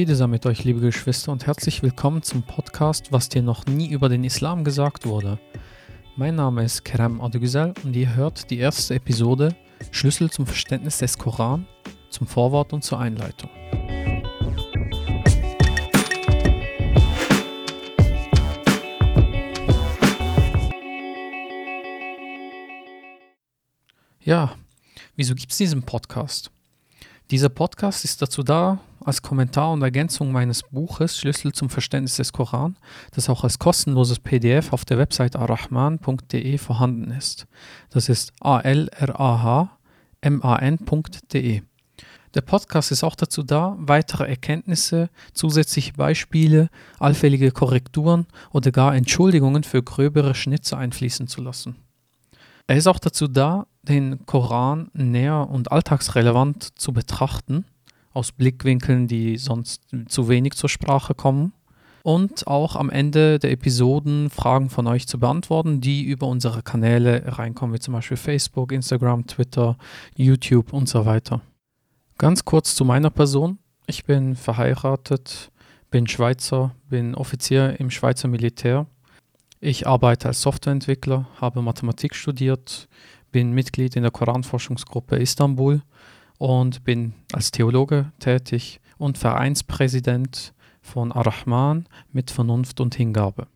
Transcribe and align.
Friede 0.00 0.16
sei 0.16 0.28
mit 0.28 0.46
euch, 0.46 0.64
liebe 0.64 0.80
Geschwister, 0.80 1.30
und 1.30 1.46
herzlich 1.46 1.82
willkommen 1.82 2.22
zum 2.22 2.42
Podcast, 2.42 3.12
was 3.12 3.28
dir 3.28 3.42
noch 3.42 3.66
nie 3.66 3.90
über 3.90 4.08
den 4.08 4.24
Islam 4.24 4.64
gesagt 4.64 5.04
wurde. 5.04 5.38
Mein 6.16 6.36
Name 6.36 6.64
ist 6.64 6.86
Kerem 6.86 7.20
Adegüzel 7.20 7.74
und 7.84 7.94
ihr 7.94 8.14
hört 8.14 8.50
die 8.50 8.56
erste 8.56 8.94
Episode 8.94 9.54
Schlüssel 9.90 10.30
zum 10.30 10.46
Verständnis 10.46 10.96
des 10.96 11.18
Koran, 11.18 11.66
zum 12.08 12.26
Vorwort 12.26 12.72
und 12.72 12.82
zur 12.82 12.98
Einleitung. 12.98 13.50
Ja, 24.20 24.54
wieso 25.14 25.34
gibt 25.34 25.52
es 25.52 25.58
diesen 25.58 25.82
Podcast? 25.82 26.50
Dieser 27.30 27.50
Podcast 27.50 28.06
ist 28.06 28.22
dazu 28.22 28.42
da, 28.42 28.80
als 29.04 29.22
Kommentar 29.22 29.72
und 29.72 29.82
Ergänzung 29.82 30.32
meines 30.32 30.62
Buches 30.62 31.18
Schlüssel 31.18 31.52
zum 31.52 31.70
Verständnis 31.70 32.16
des 32.16 32.32
Koran, 32.32 32.76
das 33.12 33.28
auch 33.28 33.44
als 33.44 33.58
kostenloses 33.58 34.18
PDF 34.18 34.72
auf 34.72 34.84
der 34.84 34.98
Website 34.98 35.36
arrahman.de 35.36 36.58
vorhanden 36.58 37.10
ist. 37.10 37.46
Das 37.90 38.08
ist 38.08 38.32
a-l-r-a-h-m-a-n.de. 38.40 39.70
Der 42.34 42.42
Podcast 42.42 42.92
ist 42.92 43.02
auch 43.02 43.16
dazu 43.16 43.42
da, 43.42 43.74
weitere 43.78 44.28
Erkenntnisse, 44.28 45.10
zusätzliche 45.32 45.94
Beispiele, 45.94 46.68
allfällige 47.00 47.50
Korrekturen 47.50 48.26
oder 48.52 48.70
gar 48.70 48.94
Entschuldigungen 48.94 49.64
für 49.64 49.82
gröbere 49.82 50.36
Schnitze 50.36 50.76
einfließen 50.76 51.26
zu 51.26 51.42
lassen. 51.42 51.74
Er 52.68 52.76
ist 52.76 52.86
auch 52.86 53.00
dazu 53.00 53.26
da, 53.26 53.66
den 53.82 54.26
Koran 54.26 54.90
näher 54.92 55.48
und 55.50 55.72
alltagsrelevant 55.72 56.78
zu 56.78 56.92
betrachten, 56.92 57.64
aus 58.12 58.32
Blickwinkeln, 58.32 59.06
die 59.06 59.36
sonst 59.36 59.82
zu 60.08 60.28
wenig 60.28 60.54
zur 60.54 60.68
Sprache 60.68 61.14
kommen. 61.14 61.52
Und 62.02 62.46
auch 62.46 62.76
am 62.76 62.88
Ende 62.88 63.38
der 63.38 63.50
Episoden 63.52 64.30
Fragen 64.30 64.70
von 64.70 64.86
euch 64.86 65.06
zu 65.06 65.18
beantworten, 65.18 65.82
die 65.82 66.02
über 66.04 66.26
unsere 66.28 66.62
Kanäle 66.62 67.22
reinkommen, 67.26 67.74
wie 67.74 67.80
zum 67.80 67.92
Beispiel 67.92 68.16
Facebook, 68.16 68.72
Instagram, 68.72 69.26
Twitter, 69.26 69.76
YouTube 70.16 70.72
und 70.72 70.88
so 70.88 71.04
weiter. 71.04 71.42
Ganz 72.16 72.44
kurz 72.44 72.74
zu 72.74 72.86
meiner 72.86 73.10
Person. 73.10 73.58
Ich 73.86 74.04
bin 74.04 74.34
verheiratet, 74.34 75.50
bin 75.90 76.06
Schweizer, 76.06 76.74
bin 76.88 77.14
Offizier 77.14 77.78
im 77.78 77.90
Schweizer 77.90 78.28
Militär. 78.28 78.86
Ich 79.60 79.86
arbeite 79.86 80.28
als 80.28 80.40
Softwareentwickler, 80.40 81.28
habe 81.38 81.60
Mathematik 81.60 82.14
studiert, 82.14 82.88
bin 83.30 83.52
Mitglied 83.52 83.94
in 83.94 84.02
der 84.02 84.10
Koranforschungsgruppe 84.10 85.16
Istanbul 85.16 85.82
und 86.40 86.84
bin 86.84 87.12
als 87.32 87.50
Theologe 87.50 88.12
tätig 88.18 88.80
und 88.96 89.18
Vereinspräsident 89.18 90.54
von 90.80 91.12
Ar-Rahman 91.12 91.86
mit 92.12 92.30
Vernunft 92.30 92.80
und 92.80 92.94
Hingabe. 92.94 93.46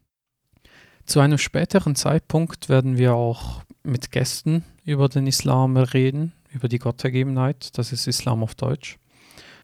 Zu 1.06 1.20
einem 1.20 1.38
späteren 1.38 1.96
Zeitpunkt 1.96 2.68
werden 2.68 2.98
wir 2.98 3.14
auch 3.14 3.62
mit 3.84 4.12
Gästen 4.12 4.64
über 4.84 5.08
den 5.08 5.26
Islam 5.26 5.78
reden, 5.78 6.32
über 6.52 6.68
die 6.68 6.78
Gottergebenheit, 6.78 7.78
das 7.78 7.90
ist 7.90 8.06
Islam 8.06 8.42
auf 8.42 8.54
Deutsch, 8.54 8.98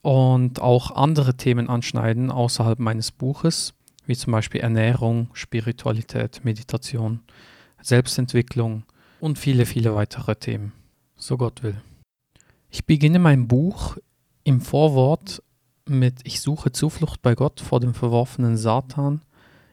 und 0.01 0.63
auch 0.63 0.91
andere 0.91 1.37
Themen 1.37 1.69
anschneiden 1.69 2.31
außerhalb 2.31 2.79
meines 2.79 3.13
Buches, 3.13 3.75
wie 4.07 4.17
zum 4.17 4.33
Beispiel 4.33 4.63
Ernährung, 4.63 5.29
Spiritualität, 5.35 6.43
Meditation, 6.43 7.21
Selbstentwicklung, 7.83 8.85
und 9.21 9.39
viele, 9.39 9.67
viele 9.67 9.95
weitere 9.95 10.37
Themen, 10.37 10.73
so 11.17 11.37
Gott 11.37 11.63
will. 11.63 11.83
Ich 12.71 12.87
beginne 12.87 13.19
mein 13.19 13.49
Buch 13.49 13.97
im 14.45 14.61
Vorwort 14.61 15.43
mit 15.89 16.21
Ich 16.23 16.41
suche 16.41 16.71
Zuflucht 16.71 17.21
bei 17.21 17.35
Gott 17.35 17.61
vor 17.61 17.81
dem 17.81 17.95
verworfenen 17.95 18.57
Satan, 18.57 19.23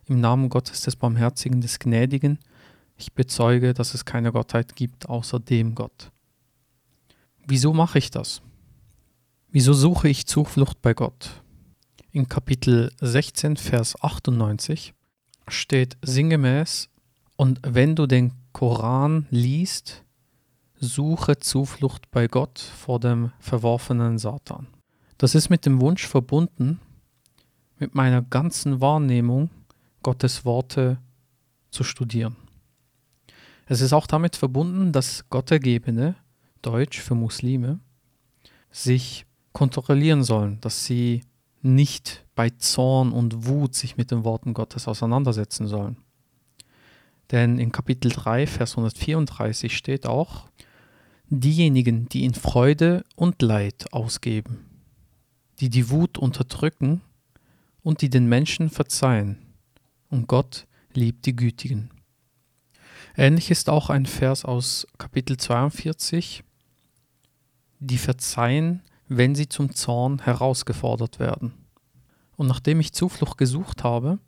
im 0.06 0.20
Namen 0.20 0.50
Gottes 0.50 0.82
des 0.82 0.96
Barmherzigen, 0.96 1.62
des 1.62 1.78
Gnädigen. 1.78 2.40
Ich 2.98 3.14
bezeuge, 3.14 3.76
dass 3.76 3.94
es 3.94 4.04
keine 4.04 4.32
Gottheit 4.32 4.76
gibt 4.76 5.08
außer 5.08 5.40
dem 5.40 5.76
Gott. 5.76 6.12
Wieso 7.46 7.72
mache 7.72 8.00
ich 8.00 8.10
das? 8.10 8.42
Wieso 9.50 9.74
suche 9.74 10.10
ich 10.10 10.26
Zuflucht 10.26 10.82
bei 10.82 10.96
Gott? 10.96 11.44
In 12.12 12.28
Kapitel 12.28 12.92
16, 13.00 13.58
Vers 13.58 14.02
98 14.02 14.96
steht 15.48 15.98
sinngemäß, 16.02 16.90
und 17.36 17.60
wenn 17.62 17.96
du 17.96 18.08
den 18.08 18.34
Koran 18.52 19.28
liest, 19.30 20.04
suche 20.80 21.38
Zuflucht 21.40 22.12
bei 22.12 22.28
Gott 22.28 22.60
vor 22.60 23.00
dem 23.00 23.32
verworfenen 23.40 24.18
Satan. 24.18 24.68
Das 25.18 25.36
ist 25.36 25.50
mit 25.50 25.66
dem 25.66 25.82
Wunsch 25.82 26.06
verbunden, 26.08 26.80
mit 27.80 27.96
meiner 27.96 28.22
ganzen 28.22 28.82
Wahrnehmung 28.82 29.50
Gottes 30.04 30.46
Worte 30.46 31.00
zu 31.72 31.84
studieren. 31.84 32.36
Es 33.66 33.82
ist 33.82 33.94
auch 33.94 34.08
damit 34.08 34.36
verbunden, 34.36 34.92
dass 34.92 35.30
Gottergebene, 35.30 36.16
Deutsch 36.62 37.00
für 37.00 37.16
Muslime, 37.16 37.80
sich 38.72 39.26
kontrollieren 39.52 40.24
sollen, 40.24 40.62
dass 40.62 40.86
sie 40.86 41.24
nicht 41.62 42.26
bei 42.36 42.50
Zorn 42.52 43.12
und 43.12 43.48
Wut 43.48 43.76
sich 43.76 43.98
mit 43.98 44.12
den 44.12 44.24
Worten 44.24 44.54
Gottes 44.54 44.88
auseinandersetzen 44.88 45.68
sollen. 45.68 45.98
Denn 47.32 47.60
in 47.60 47.72
Kapitel 47.72 48.10
3, 48.12 48.48
Vers 48.48 48.74
134 48.74 49.76
steht 49.76 50.06
auch, 50.06 50.48
diejenigen, 51.30 52.08
die 52.10 52.26
in 52.26 52.34
Freude 52.34 53.04
und 53.16 53.42
Leid 53.42 53.92
ausgeben, 53.94 54.66
die 55.60 55.70
die 55.70 55.90
Wut 55.90 56.18
unterdrücken 56.18 57.02
und 57.84 58.02
die 58.02 58.10
den 58.10 58.28
Menschen 58.28 58.70
verzeihen. 58.70 59.38
Und 60.10 60.28
Gott 60.28 60.68
liebt 60.94 61.26
die 61.26 61.36
Gütigen. 61.36 61.90
Ähnlich 63.16 63.52
ist 63.52 63.70
auch 63.70 63.90
ein 63.90 64.06
Vers 64.06 64.46
aus 64.46 64.88
Kapitel 64.98 65.38
42, 65.38 66.44
die 67.80 67.98
verzeihen, 67.98 68.84
wenn 69.08 69.36
sie 69.36 69.50
zum 69.50 69.74
Zorn 69.74 70.20
herausgefordert 70.20 71.20
werden. 71.20 71.54
Und 72.36 72.48
nachdem 72.48 72.80
ich 72.80 72.94
Zuflucht 72.94 73.38
gesucht 73.38 73.84
habe, 73.84 74.20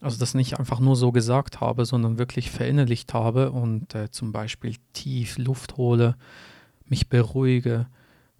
also 0.00 0.18
das 0.18 0.34
nicht 0.34 0.58
einfach 0.58 0.80
nur 0.80 0.96
so 0.96 1.12
gesagt 1.12 1.60
habe, 1.60 1.84
sondern 1.84 2.18
wirklich 2.18 2.50
verinnerlicht 2.50 3.12
habe 3.12 3.50
und 3.52 3.94
äh, 3.94 4.10
zum 4.10 4.32
Beispiel 4.32 4.76
tief 4.92 5.38
Luft 5.38 5.76
hole, 5.76 6.16
mich 6.86 7.08
beruhige, 7.08 7.86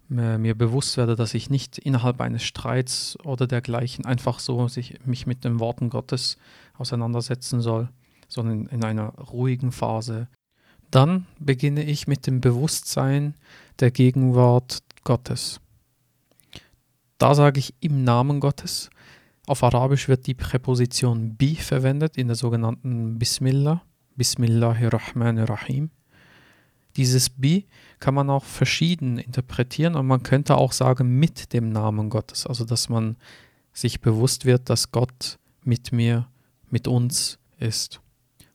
mir, 0.07 0.37
mir, 0.37 0.55
bewusst 0.55 0.97
werde, 0.97 1.15
dass 1.15 1.33
ich 1.33 1.49
nicht 1.49 1.77
innerhalb 1.77 2.19
eines 2.19 2.43
Streits 2.43 3.17
oder 3.23 3.47
dergleichen 3.47 4.05
einfach 4.05 4.39
so 4.39 4.67
sich, 4.67 4.99
mich 5.05 5.25
mit 5.27 5.43
den 5.43 5.59
Worten 5.59 5.89
Gottes 5.89 6.37
auseinandersetzen 6.77 7.61
soll, 7.61 7.89
sondern 8.27 8.65
in 8.67 8.83
einer 8.83 9.09
ruhigen 9.09 9.71
Phase. 9.71 10.27
Dann 10.89 11.27
beginne 11.39 11.83
ich 11.83 12.07
mit 12.07 12.27
dem 12.27 12.41
Bewusstsein 12.41 13.35
der 13.79 13.91
Gegenwart 13.91 14.83
Gottes. 15.03 15.61
Da 17.17 17.35
sage 17.35 17.59
ich 17.59 17.75
im 17.79 18.03
Namen 18.03 18.39
Gottes, 18.39 18.89
auf 19.51 19.63
Arabisch 19.63 20.07
wird 20.07 20.27
die 20.27 20.33
Präposition 20.33 21.35
bi 21.35 21.55
verwendet 21.55 22.15
in 22.15 22.27
der 22.27 22.37
sogenannten 22.37 23.19
Bismillah, 23.19 23.81
Bismillahirrahmanirrahim. 24.15 25.89
Dieses 26.95 27.29
bi 27.29 27.67
kann 27.99 28.13
man 28.13 28.29
auch 28.29 28.45
verschieden 28.45 29.17
interpretieren 29.17 29.95
und 29.95 30.07
man 30.07 30.23
könnte 30.23 30.55
auch 30.55 30.71
sagen 30.71 31.19
mit 31.19 31.51
dem 31.51 31.69
Namen 31.69 32.09
Gottes, 32.09 32.47
also 32.47 32.63
dass 32.63 32.87
man 32.87 33.17
sich 33.73 33.99
bewusst 33.99 34.45
wird, 34.45 34.69
dass 34.69 34.93
Gott 34.93 35.37
mit 35.65 35.91
mir, 35.91 36.29
mit 36.69 36.87
uns 36.87 37.37
ist. 37.59 37.99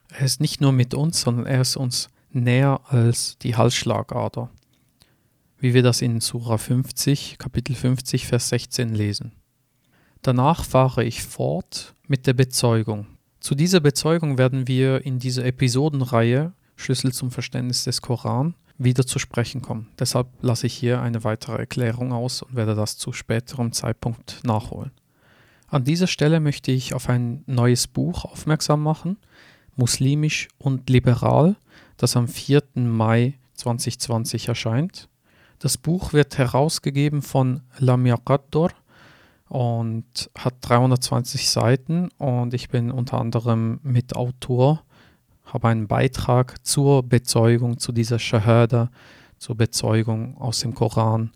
Er 0.08 0.24
ist 0.24 0.40
nicht 0.40 0.62
nur 0.62 0.72
mit 0.72 0.94
uns, 0.94 1.20
sondern 1.20 1.44
er 1.44 1.60
ist 1.60 1.76
uns 1.76 2.08
näher 2.30 2.80
als 2.86 3.36
die 3.36 3.54
Halsschlagader, 3.54 4.48
wie 5.58 5.74
wir 5.74 5.82
das 5.82 6.00
in 6.00 6.22
Surah 6.22 6.56
50, 6.56 7.36
Kapitel 7.36 7.76
50, 7.76 8.26
Vers 8.26 8.48
16 8.48 8.94
lesen. 8.94 9.32
Danach 10.26 10.64
fahre 10.64 11.04
ich 11.04 11.22
fort 11.22 11.94
mit 12.08 12.26
der 12.26 12.32
Bezeugung. 12.34 13.06
Zu 13.38 13.54
dieser 13.54 13.78
Bezeugung 13.78 14.38
werden 14.38 14.66
wir 14.66 15.06
in 15.06 15.20
dieser 15.20 15.44
Episodenreihe 15.44 16.52
Schlüssel 16.74 17.12
zum 17.12 17.30
Verständnis 17.30 17.84
des 17.84 18.02
Koran 18.02 18.56
wieder 18.76 19.06
zu 19.06 19.20
sprechen 19.20 19.62
kommen. 19.62 19.86
Deshalb 20.00 20.26
lasse 20.40 20.66
ich 20.66 20.74
hier 20.74 21.00
eine 21.00 21.22
weitere 21.22 21.58
Erklärung 21.58 22.12
aus 22.12 22.42
und 22.42 22.56
werde 22.56 22.74
das 22.74 22.98
zu 22.98 23.12
späterem 23.12 23.70
Zeitpunkt 23.70 24.40
nachholen. 24.42 24.90
An 25.68 25.84
dieser 25.84 26.08
Stelle 26.08 26.40
möchte 26.40 26.72
ich 26.72 26.92
auf 26.92 27.08
ein 27.08 27.44
neues 27.46 27.86
Buch 27.86 28.24
aufmerksam 28.24 28.82
machen, 28.82 29.18
Muslimisch 29.76 30.48
und 30.58 30.90
Liberal, 30.90 31.54
das 31.98 32.16
am 32.16 32.26
4. 32.26 32.64
Mai 32.74 33.34
2020 33.54 34.48
erscheint. 34.48 35.08
Das 35.60 35.78
Buch 35.78 36.12
wird 36.12 36.36
herausgegeben 36.36 37.22
von 37.22 37.60
Lamia 37.78 38.16
Qaddor 38.16 38.72
und 39.48 40.30
hat 40.36 40.54
320 40.62 41.48
Seiten 41.48 42.08
und 42.18 42.54
ich 42.54 42.68
bin 42.68 42.90
unter 42.90 43.18
anderem 43.18 43.80
Mitautor, 43.82 44.82
habe 45.44 45.68
einen 45.68 45.86
Beitrag 45.86 46.66
zur 46.66 47.02
Bezeugung, 47.02 47.78
zu 47.78 47.92
dieser 47.92 48.18
Shahada, 48.18 48.90
zur 49.38 49.56
Bezeugung 49.56 50.36
aus 50.38 50.60
dem 50.60 50.74
Koran 50.74 51.30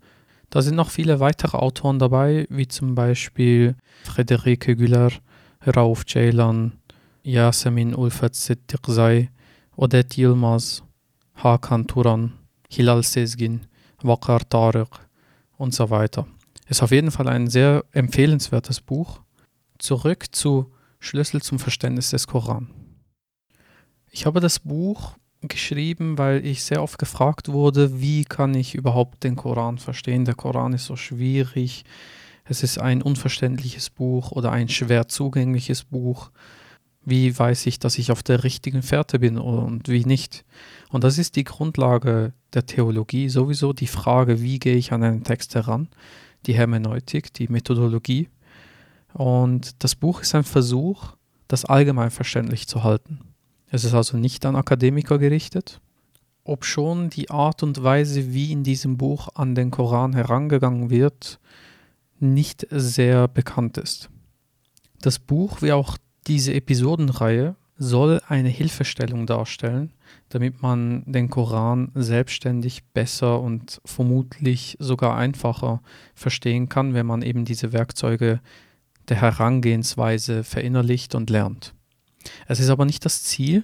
Da 0.49 0.61
sind 0.61 0.75
noch 0.75 0.89
viele 0.89 1.21
weitere 1.21 1.57
Autoren 1.57 1.97
dabei, 1.97 2.45
wie 2.49 2.67
zum 2.67 2.93
Beispiel 2.93 3.75
Frederike 4.03 4.75
Güler, 4.75 5.11
Rauf 5.65 6.05
Ceylan, 6.05 6.73
Yasemin 7.23 7.95
Ulfet 7.95 8.35
Siddiqzai, 8.35 9.29
Odette 9.77 10.19
Yilmaz, 10.19 10.83
Hakan 11.35 11.87
Turan, 11.87 12.33
Hilal 12.69 13.03
Sezgin, 13.03 13.61
Wakar 14.01 14.41
Tariq 14.49 14.89
und 15.57 15.73
so 15.73 15.89
weiter. 15.89 16.27
Ist 16.71 16.81
auf 16.81 16.91
jeden 16.91 17.11
Fall 17.11 17.27
ein 17.27 17.47
sehr 17.47 17.83
empfehlenswertes 17.91 18.79
Buch. 18.79 19.19
Zurück 19.77 20.27
zu 20.31 20.71
Schlüssel 21.01 21.41
zum 21.41 21.59
Verständnis 21.59 22.11
des 22.11 22.27
Koran. 22.27 22.69
Ich 24.09 24.25
habe 24.25 24.39
das 24.39 24.59
Buch 24.59 25.17
geschrieben, 25.41 26.17
weil 26.17 26.45
ich 26.45 26.63
sehr 26.63 26.81
oft 26.81 26.97
gefragt 26.97 27.49
wurde, 27.49 27.99
wie 27.99 28.23
kann 28.23 28.55
ich 28.55 28.73
überhaupt 28.73 29.25
den 29.25 29.35
Koran 29.35 29.79
verstehen? 29.79 30.23
Der 30.23 30.35
Koran 30.35 30.71
ist 30.71 30.85
so 30.85 30.95
schwierig. 30.95 31.83
Es 32.45 32.63
ist 32.63 32.79
ein 32.79 33.01
unverständliches 33.01 33.89
Buch 33.89 34.31
oder 34.31 34.53
ein 34.53 34.69
schwer 34.69 35.09
zugängliches 35.09 35.83
Buch. 35.83 36.31
Wie 37.03 37.37
weiß 37.37 37.65
ich, 37.65 37.79
dass 37.79 37.97
ich 37.97 38.13
auf 38.13 38.23
der 38.23 38.45
richtigen 38.45 38.81
Fährte 38.81 39.19
bin 39.19 39.37
und 39.37 39.89
wie 39.89 40.05
nicht? 40.05 40.45
Und 40.87 41.03
das 41.03 41.17
ist 41.17 41.35
die 41.35 41.43
Grundlage 41.43 42.31
der 42.53 42.65
Theologie, 42.65 43.27
sowieso 43.27 43.73
die 43.73 43.87
Frage, 43.87 44.41
wie 44.41 44.57
gehe 44.57 44.77
ich 44.77 44.93
an 44.93 45.03
einen 45.03 45.25
Text 45.25 45.53
heran, 45.55 45.89
die 46.45 46.53
Hermeneutik, 46.53 47.33
die 47.33 47.47
Methodologie. 47.47 48.29
Und 49.13 49.83
das 49.83 49.95
Buch 49.95 50.21
ist 50.21 50.35
ein 50.35 50.43
Versuch, 50.43 51.13
das 51.47 51.65
allgemein 51.65 52.11
verständlich 52.11 52.67
zu 52.67 52.83
halten. 52.83 53.19
Es 53.67 53.83
ist 53.83 53.93
also 53.93 54.17
nicht 54.17 54.45
an 54.45 54.55
Akademiker 54.55 55.17
gerichtet, 55.17 55.81
obschon 56.43 57.09
die 57.09 57.29
Art 57.29 57.63
und 57.63 57.83
Weise, 57.83 58.33
wie 58.33 58.51
in 58.51 58.63
diesem 58.63 58.97
Buch 58.97 59.29
an 59.35 59.55
den 59.55 59.71
Koran 59.71 60.13
herangegangen 60.13 60.89
wird, 60.89 61.39
nicht 62.19 62.67
sehr 62.69 63.27
bekannt 63.27 63.77
ist. 63.77 64.09
Das 65.01 65.19
Buch, 65.19 65.61
wie 65.61 65.71
auch 65.71 65.97
diese 66.27 66.53
Episodenreihe, 66.53 67.55
soll 67.81 68.21
eine 68.27 68.49
Hilfestellung 68.49 69.25
darstellen, 69.25 69.91
damit 70.29 70.61
man 70.61 71.03
den 71.07 71.31
Koran 71.31 71.91
selbstständig 71.95 72.83
besser 72.93 73.41
und 73.41 73.81
vermutlich 73.85 74.77
sogar 74.79 75.17
einfacher 75.17 75.81
verstehen 76.13 76.69
kann, 76.69 76.93
wenn 76.93 77.07
man 77.07 77.23
eben 77.23 77.43
diese 77.43 77.73
Werkzeuge 77.73 78.39
der 79.07 79.19
Herangehensweise 79.19 80.43
verinnerlicht 80.43 81.15
und 81.15 81.31
lernt. 81.31 81.73
Es 82.45 82.59
ist 82.59 82.69
aber 82.69 82.85
nicht 82.85 83.03
das 83.03 83.23
Ziel, 83.23 83.63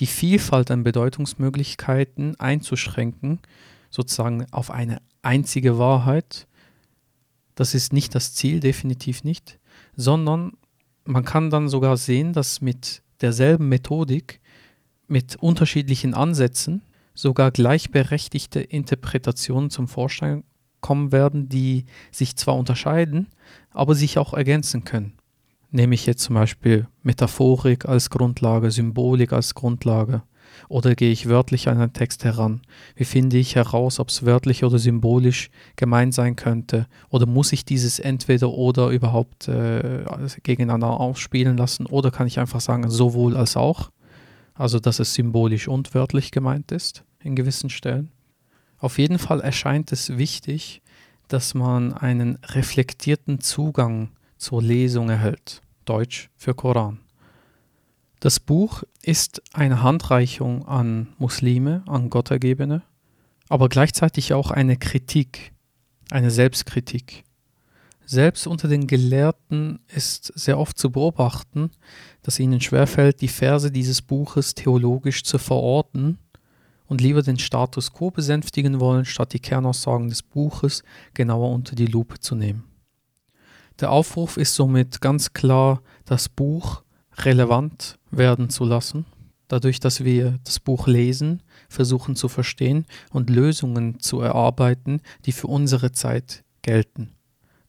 die 0.00 0.06
Vielfalt 0.06 0.70
an 0.70 0.84
Bedeutungsmöglichkeiten 0.84 2.38
einzuschränken, 2.38 3.38
sozusagen 3.88 4.44
auf 4.52 4.70
eine 4.70 5.00
einzige 5.22 5.78
Wahrheit. 5.78 6.46
Das 7.54 7.74
ist 7.74 7.94
nicht 7.94 8.14
das 8.14 8.34
Ziel, 8.34 8.60
definitiv 8.60 9.24
nicht, 9.24 9.58
sondern 9.96 10.58
man 11.06 11.24
kann 11.24 11.48
dann 11.48 11.70
sogar 11.70 11.96
sehen, 11.96 12.34
dass 12.34 12.60
mit 12.60 13.02
derselben 13.20 13.68
Methodik, 13.68 14.40
mit 15.08 15.36
unterschiedlichen 15.36 16.14
Ansätzen, 16.14 16.82
sogar 17.14 17.50
gleichberechtigte 17.50 18.60
Interpretationen 18.60 19.70
zum 19.70 19.88
Vorschein 19.88 20.44
kommen 20.80 21.12
werden, 21.12 21.48
die 21.48 21.84
sich 22.10 22.36
zwar 22.36 22.56
unterscheiden, 22.56 23.28
aber 23.70 23.94
sich 23.94 24.18
auch 24.18 24.34
ergänzen 24.34 24.84
können. 24.84 25.14
Nehme 25.70 25.94
ich 25.94 26.06
jetzt 26.06 26.22
zum 26.22 26.34
Beispiel 26.34 26.86
Metaphorik 27.02 27.86
als 27.86 28.10
Grundlage, 28.10 28.70
Symbolik 28.70 29.32
als 29.32 29.54
Grundlage 29.54 30.22
oder 30.68 30.94
gehe 30.94 31.10
ich 31.10 31.28
wörtlich 31.28 31.68
an 31.68 31.78
einen 31.78 31.92
Text 31.92 32.24
heran? 32.24 32.62
Wie 32.94 33.04
finde 33.04 33.36
ich 33.38 33.54
heraus, 33.54 34.00
ob 34.00 34.08
es 34.08 34.24
wörtlich 34.24 34.64
oder 34.64 34.78
symbolisch 34.78 35.50
gemeint 35.76 36.14
sein 36.14 36.36
könnte? 36.36 36.86
Oder 37.10 37.26
muss 37.26 37.52
ich 37.52 37.64
dieses 37.64 37.98
entweder 37.98 38.50
oder 38.50 38.88
überhaupt 38.88 39.48
äh, 39.48 40.04
gegeneinander 40.42 41.00
ausspielen 41.00 41.56
lassen? 41.56 41.86
Oder 41.86 42.10
kann 42.10 42.26
ich 42.26 42.38
einfach 42.38 42.60
sagen, 42.60 42.88
sowohl 42.90 43.36
als 43.36 43.56
auch? 43.56 43.90
Also, 44.54 44.78
dass 44.78 44.98
es 44.98 45.14
symbolisch 45.14 45.68
und 45.68 45.94
wörtlich 45.94 46.30
gemeint 46.30 46.72
ist 46.72 47.04
in 47.22 47.36
gewissen 47.36 47.70
Stellen. 47.70 48.10
Auf 48.78 48.98
jeden 48.98 49.18
Fall 49.18 49.40
erscheint 49.40 49.92
es 49.92 50.16
wichtig, 50.16 50.82
dass 51.28 51.54
man 51.54 51.92
einen 51.92 52.38
reflektierten 52.44 53.40
Zugang 53.40 54.10
zur 54.38 54.62
Lesung 54.62 55.10
erhält. 55.10 55.60
Deutsch 55.84 56.30
für 56.36 56.54
Koran. 56.54 57.00
Das 58.20 58.40
Buch 58.40 58.82
ist 59.02 59.42
eine 59.52 59.82
Handreichung 59.82 60.66
an 60.66 61.08
Muslime, 61.18 61.82
an 61.86 62.08
Gottergebene, 62.08 62.82
aber 63.48 63.68
gleichzeitig 63.68 64.32
auch 64.32 64.50
eine 64.50 64.76
Kritik, 64.76 65.52
eine 66.10 66.30
Selbstkritik. 66.30 67.24
Selbst 68.06 68.46
unter 68.46 68.68
den 68.68 68.86
Gelehrten 68.86 69.80
ist 69.94 70.32
sehr 70.34 70.58
oft 70.58 70.78
zu 70.78 70.90
beobachten, 70.90 71.70
dass 72.22 72.38
ihnen 72.38 72.60
schwerfällt, 72.60 73.20
die 73.20 73.28
Verse 73.28 73.70
dieses 73.70 74.00
Buches 74.00 74.54
theologisch 74.54 75.24
zu 75.24 75.38
verorten 75.38 76.18
und 76.86 77.00
lieber 77.00 77.22
den 77.22 77.38
Status 77.38 77.92
quo 77.92 78.10
besänftigen 78.10 78.80
wollen, 78.80 79.04
statt 79.04 79.32
die 79.32 79.40
Kernaussagen 79.40 80.08
des 80.08 80.22
Buches 80.22 80.84
genauer 81.14 81.50
unter 81.50 81.74
die 81.74 81.86
Lupe 81.86 82.20
zu 82.20 82.34
nehmen. 82.34 82.64
Der 83.80 83.90
Aufruf 83.90 84.36
ist 84.36 84.54
somit 84.54 85.00
ganz 85.00 85.32
klar, 85.32 85.82
das 86.06 86.28
Buch 86.28 86.82
relevant 87.18 87.98
werden 88.10 88.50
zu 88.50 88.64
lassen, 88.64 89.06
dadurch, 89.48 89.80
dass 89.80 90.04
wir 90.04 90.38
das 90.44 90.60
Buch 90.60 90.86
lesen, 90.86 91.42
versuchen 91.68 92.16
zu 92.16 92.28
verstehen 92.28 92.86
und 93.10 93.30
Lösungen 93.30 94.00
zu 94.00 94.20
erarbeiten, 94.20 95.00
die 95.24 95.32
für 95.32 95.46
unsere 95.46 95.92
Zeit 95.92 96.44
gelten. 96.62 97.12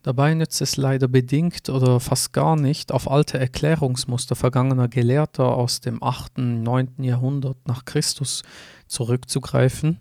Dabei 0.03 0.33
nützt 0.33 0.61
es 0.61 0.77
leider 0.77 1.09
bedingt 1.09 1.69
oder 1.69 1.99
fast 1.99 2.31
gar 2.31 2.55
nicht, 2.55 2.93
auf 2.93 3.11
alte 3.11 3.39
Erklärungsmuster 3.39 4.35
vergangener 4.35 4.87
Gelehrter 4.87 5.53
aus 5.53 5.81
dem 5.81 6.01
8., 6.01 6.37
9. 6.37 7.03
Jahrhundert 7.03 7.57
nach 7.67 7.83
Christus 7.83 8.43
zurückzugreifen, 8.87 9.99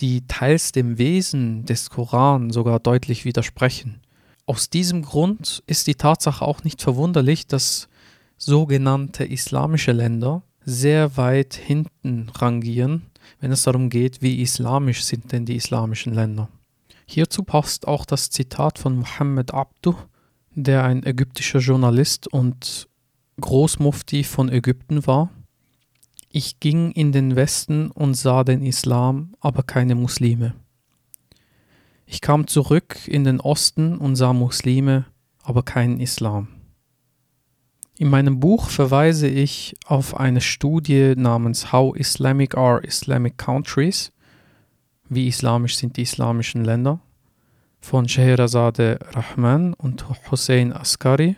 die 0.00 0.26
teils 0.26 0.72
dem 0.72 0.98
Wesen 0.98 1.64
des 1.64 1.90
Koran 1.90 2.50
sogar 2.50 2.78
deutlich 2.78 3.24
widersprechen. 3.24 4.00
Aus 4.46 4.70
diesem 4.70 5.02
Grund 5.02 5.62
ist 5.66 5.86
die 5.86 5.96
Tatsache 5.96 6.44
auch 6.44 6.62
nicht 6.64 6.80
verwunderlich, 6.80 7.46
dass 7.46 7.88
sogenannte 8.40 9.24
islamische 9.24 9.92
Länder 9.92 10.42
sehr 10.64 11.16
weit 11.16 11.54
hinten 11.54 12.28
rangieren, 12.30 13.02
wenn 13.38 13.52
es 13.52 13.62
darum 13.62 13.90
geht, 13.90 14.22
wie 14.22 14.40
islamisch 14.40 15.04
sind 15.04 15.30
denn 15.30 15.44
die 15.44 15.56
islamischen 15.56 16.14
Länder. 16.14 16.48
Hierzu 17.06 17.42
passt 17.42 17.86
auch 17.86 18.04
das 18.04 18.30
Zitat 18.30 18.78
von 18.78 18.96
Mohammed 18.96 19.52
Abduh, 19.52 19.96
der 20.54 20.84
ein 20.84 21.04
ägyptischer 21.04 21.58
Journalist 21.58 22.28
und 22.28 22.88
Großmufti 23.40 24.24
von 24.24 24.48
Ägypten 24.48 25.06
war. 25.06 25.30
Ich 26.30 26.60
ging 26.60 26.92
in 26.92 27.12
den 27.12 27.36
Westen 27.36 27.90
und 27.90 28.14
sah 28.14 28.44
den 28.44 28.62
Islam, 28.62 29.34
aber 29.40 29.62
keine 29.62 29.94
Muslime. 29.94 30.54
Ich 32.06 32.20
kam 32.20 32.46
zurück 32.46 33.06
in 33.06 33.24
den 33.24 33.40
Osten 33.40 33.98
und 33.98 34.16
sah 34.16 34.32
Muslime, 34.32 35.06
aber 35.42 35.62
keinen 35.62 36.00
Islam. 36.00 36.48
In 38.00 38.08
meinem 38.08 38.40
Buch 38.40 38.70
verweise 38.70 39.28
ich 39.28 39.76
auf 39.84 40.18
eine 40.18 40.40
Studie 40.40 41.12
namens 41.16 41.70
How 41.70 41.94
Islamic 41.94 42.56
Are 42.56 42.82
Islamic 42.82 43.36
Countries, 43.36 44.10
wie 45.10 45.28
islamisch 45.28 45.76
sind 45.76 45.98
die 45.98 46.02
islamischen 46.04 46.64
Länder, 46.64 47.00
von 47.78 48.08
Scheherazade 48.08 49.00
Rahman 49.12 49.74
und 49.74 50.06
Hussein 50.30 50.72
Askari, 50.72 51.36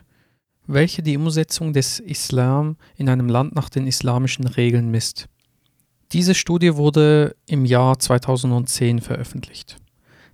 welche 0.69 1.03
die 1.03 1.17
Umsetzung 1.17 1.73
des 1.73 1.99
Islam 1.99 2.77
in 2.95 3.09
einem 3.09 3.29
Land 3.29 3.57
nach 3.57 3.69
den 3.69 3.89
islamischen 3.89 4.47
Regeln 4.47 4.89
misst. 4.89 5.29
Diese 6.13 6.37
Studie 6.37 6.77
wurde 6.77 7.35
im 7.45 7.65
Jahr 7.65 7.99
2010 7.99 9.01
veröffentlicht. 9.01 9.79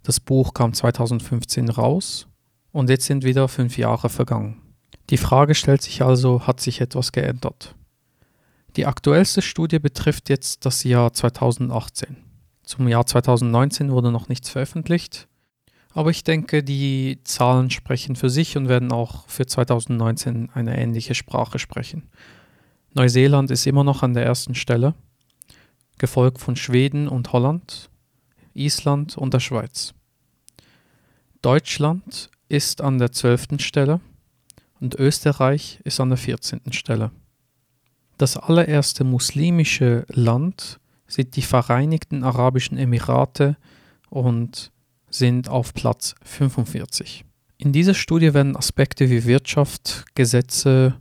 Das 0.03 0.21
Buch 0.21 0.53
kam 0.53 0.75
2015 0.75 1.71
raus 1.71 2.29
und 2.71 2.91
jetzt 2.91 3.07
sind 3.07 3.25
wieder 3.25 3.49
fünf 3.49 3.79
Jahre 3.79 4.11
vergangen. 4.11 4.68
Die 5.11 5.17
Frage 5.17 5.55
stellt 5.55 5.83
sich 5.83 6.03
also, 6.03 6.47
hat 6.47 6.61
sich 6.61 6.81
etwas 6.81 7.13
geändert? 7.13 7.75
Die 8.77 8.85
aktuellste 8.85 9.41
Studie 9.41 9.79
betrifft 9.79 10.29
jetzt 10.29 10.67
das 10.67 10.85
Jahr 10.85 11.13
2018. 11.13 12.19
Zum 12.63 12.87
Jahr 12.89 13.07
2019 13.07 13.91
wurde 13.91 14.13
noch 14.13 14.29
nichts 14.29 14.51
veröffentlicht, 14.51 15.27
aber 15.95 16.11
ich 16.11 16.25
denke, 16.25 16.63
die 16.63 17.21
Zahlen 17.25 17.71
sprechen 17.71 18.15
für 18.15 18.29
sich 18.29 18.59
und 18.59 18.69
werden 18.69 18.93
auch 18.93 19.27
für 19.27 19.47
2019 19.47 20.51
eine 20.53 20.79
ähnliche 20.79 21.15
Sprache 21.15 21.59
sprechen. 21.59 22.11
Neuseeland 22.93 23.51
ist 23.51 23.67
immer 23.67 23.85
noch 23.85 24.03
an 24.03 24.13
der 24.13 24.27
ersten 24.27 24.55
Stelle, 24.55 24.95
gefolgt 25.97 26.39
von 26.39 26.57
Schweden 26.57 27.09
und 27.09 27.33
Holland, 27.33 27.89
Island 28.53 29.17
und 29.17 29.33
der 29.33 29.41
Schweiz. 29.41 29.95
Deutschland 31.41 32.31
ist 32.51 32.83
an 32.83 32.99
der 32.99 33.13
12. 33.13 33.61
Stelle 33.61 34.01
und 34.81 34.95
Österreich 34.95 35.81
ist 35.85 36.01
an 36.01 36.11
der 36.11 36.19
14. 36.19 36.73
Stelle. 36.73 37.11
Das 38.17 38.37
allererste 38.37 39.05
muslimische 39.05 40.05
Land 40.09 40.81
sind 41.07 41.37
die 41.37 41.43
Vereinigten 41.43 42.25
Arabischen 42.25 42.77
Emirate 42.77 43.57
und 44.11 44.71
sind 45.11 45.49
auf 45.49 45.73
Platz 45.75 46.15
45. 46.23 47.25
In 47.59 47.73
dieser 47.73 47.95
Studie 47.95 48.35
werden 48.35 48.57
Aspekte 48.57 49.11
wie 49.11 49.25
Wirtschaft, 49.25 50.05
Gesetze, 50.15 51.01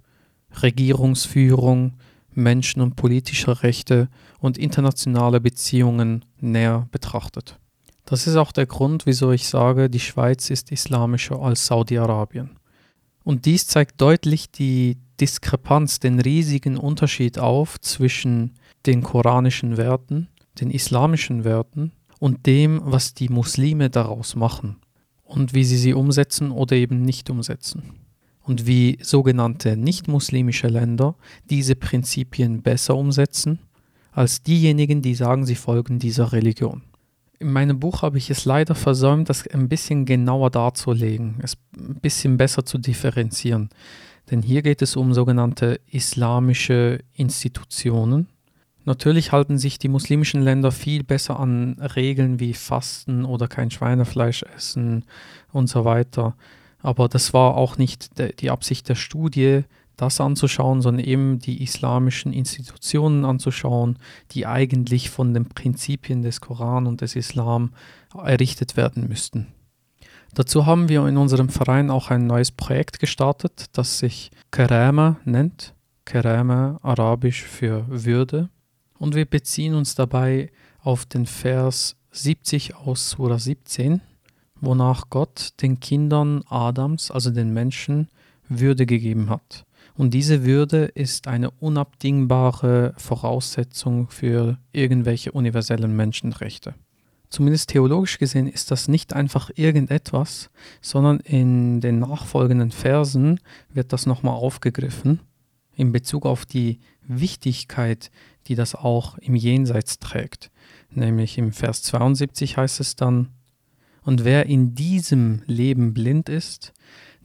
Regierungsführung, 0.62 1.98
Menschen- 2.34 2.82
und 2.82 2.96
politische 2.96 3.64
Rechte 3.64 4.10
und 4.40 4.58
internationale 4.58 5.42
Beziehungen 5.42 6.24
näher 6.40 6.88
betrachtet. 6.92 7.60
Das 8.06 8.26
ist 8.26 8.38
auch 8.38 8.52
der 8.52 8.66
Grund, 8.66 9.06
wieso 9.06 9.32
ich 9.32 9.48
sage, 9.48 9.90
die 9.90 10.00
Schweiz 10.00 10.50
ist 10.50 10.72
islamischer 10.72 11.42
als 11.42 11.66
Saudi-Arabien. 11.66 12.52
Und 13.28 13.46
dies 13.46 13.68
zeigt 13.68 14.00
deutlich 14.00 14.52
die 14.52 14.96
Diskrepanz, 15.20 16.00
den 16.00 16.22
riesigen 16.22 16.78
Unterschied 16.78 17.40
auf 17.40 17.78
zwischen 17.82 18.54
den 18.86 19.04
koranischen 19.04 19.76
Werten, 19.76 20.30
den 20.62 20.72
islamischen 20.72 21.44
Werten 21.44 21.92
und 22.20 22.46
dem, 22.46 22.80
was 22.86 23.16
die 23.16 23.28
Muslime 23.28 23.90
daraus 23.90 24.38
machen 24.38 24.78
und 25.26 25.54
wie 25.54 25.66
sie 25.66 25.76
sie 25.76 25.94
umsetzen 25.94 26.52
oder 26.52 26.78
eben 26.78 27.02
nicht 27.02 27.30
umsetzen. 27.30 27.84
Und 28.44 28.66
wie 28.66 28.98
sogenannte 29.02 29.76
nicht-muslimische 29.76 30.70
Länder 30.70 31.16
diese 31.50 31.76
Prinzipien 31.76 32.62
besser 32.62 32.96
umsetzen 32.96 33.60
als 34.14 34.42
diejenigen, 34.42 35.02
die 35.02 35.16
sagen, 35.16 35.46
sie 35.46 35.56
folgen 35.56 36.00
dieser 36.00 36.32
Religion. 36.32 36.84
In 37.40 37.54
meinem 37.54 37.80
Buch 37.80 38.02
habe 38.02 38.18
ich 38.18 38.30
es 38.30 38.46
leider 38.46 38.74
versäumt, 38.74 39.30
das 39.30 39.48
ein 39.48 39.70
bisschen 39.70 40.06
genauer 40.06 40.50
darzulegen, 40.50 41.36
es 41.44 41.58
ein 41.78 42.00
bisschen 42.02 42.38
besser 42.38 42.66
zu 42.66 42.78
differenzieren. 42.78 43.70
Denn 44.32 44.42
hier 44.42 44.62
geht 44.62 44.82
es 44.82 44.96
um 44.96 45.14
sogenannte 45.14 45.80
islamische 45.88 47.00
Institutionen. 47.14 48.28
Natürlich 48.86 49.32
halten 49.32 49.58
sich 49.58 49.80
die 49.80 49.90
muslimischen 49.90 50.42
Länder 50.42 50.72
viel 50.72 51.04
besser 51.04 51.40
an 51.40 51.78
Regeln 51.96 52.40
wie 52.40 52.54
Fasten 52.54 53.26
oder 53.26 53.48
kein 53.48 53.70
Schweinefleisch 53.70 54.44
essen 54.56 55.06
und 55.52 55.68
so 55.68 55.86
weiter. 55.86 56.36
Aber 56.80 57.08
das 57.08 57.34
war 57.34 57.56
auch 57.56 57.78
nicht 57.78 58.12
die 58.42 58.50
Absicht 58.50 58.90
der 58.90 58.96
Studie, 58.96 59.64
das 59.98 60.22
anzuschauen, 60.22 60.82
sondern 60.82 61.04
eben 61.04 61.40
die 61.40 61.62
islamischen 61.62 62.32
Institutionen 62.32 63.26
anzuschauen, 63.26 63.98
die 64.32 64.46
eigentlich 64.46 65.10
von 65.10 65.34
den 65.34 65.50
Prinzipien 65.50 66.22
des 66.22 66.40
Koran 66.40 66.88
und 66.88 67.02
des 67.02 67.16
Islam 67.16 67.72
errichtet 68.16 68.78
werden 68.78 69.08
müssten. 69.10 69.48
Dazu 70.34 70.66
haben 70.66 70.88
wir 70.88 71.06
in 71.08 71.18
unserem 71.18 71.50
Verein 71.50 71.90
auch 71.90 72.12
ein 72.12 72.28
neues 72.28 72.52
Projekt 72.52 73.00
gestartet, 73.00 73.66
das 73.74 74.00
sich 74.00 74.32
Kerama 74.52 75.18
nennt. 75.26 75.74
Kerama, 76.06 76.80
arabisch 76.84 77.44
für 77.44 77.86
Würde. 77.90 78.50
Und 78.98 79.16
wir 79.16 79.26
beziehen 79.26 79.74
uns 79.74 79.96
dabei 79.96 80.52
auf 80.82 81.06
den 81.06 81.26
Vers 81.26 81.98
70 82.12 82.76
aus 82.76 83.10
Surah 83.10 83.40
17, 83.40 84.02
wonach 84.62 85.10
Gott 85.10 85.50
den 85.62 85.80
Kindern 85.80 86.44
Adams, 86.48 87.12
also 87.12 87.30
den 87.30 87.52
Menschen, 87.54 88.08
Würde 88.48 88.86
gegeben 88.86 89.30
hat. 89.30 89.66
Und 89.98 90.14
diese 90.14 90.46
Würde 90.46 90.86
ist 90.86 91.28
eine 91.28 91.50
unabdingbare 91.50 92.94
Voraussetzung 92.98 94.10
für 94.10 94.60
irgendwelche 94.72 95.32
universellen 95.32 95.96
Menschenrechte. 95.96 96.76
Zumindest 97.30 97.70
theologisch 97.70 98.20
gesehen 98.20 98.48
ist 98.48 98.70
das 98.70 98.88
nicht 98.88 99.14
einfach 99.14 99.50
irgendetwas, 99.56 100.52
sondern 100.82 101.20
in 101.22 101.82
den 101.82 102.00
nachfolgenden 102.00 102.72
Versen 102.72 103.40
wird 103.74 103.92
das 103.92 104.06
nochmal 104.06 104.36
aufgegriffen 104.36 105.20
in 105.76 105.92
Bezug 105.92 106.26
auf 106.26 106.46
die 106.46 106.80
Wichtigkeit, 107.02 108.12
die 108.48 108.56
das 108.56 108.76
auch 108.76 109.18
im 109.18 109.36
Jenseits 109.36 110.00
trägt. 110.00 110.52
Nämlich 110.92 111.38
im 111.38 111.52
Vers 111.52 111.82
72 111.84 112.56
heißt 112.56 112.80
es 112.80 112.96
dann, 112.96 113.30
und 114.04 114.24
wer 114.24 114.46
in 114.46 114.74
diesem 114.74 115.42
Leben 115.48 115.94
blind 115.94 116.30
ist, 116.30 116.74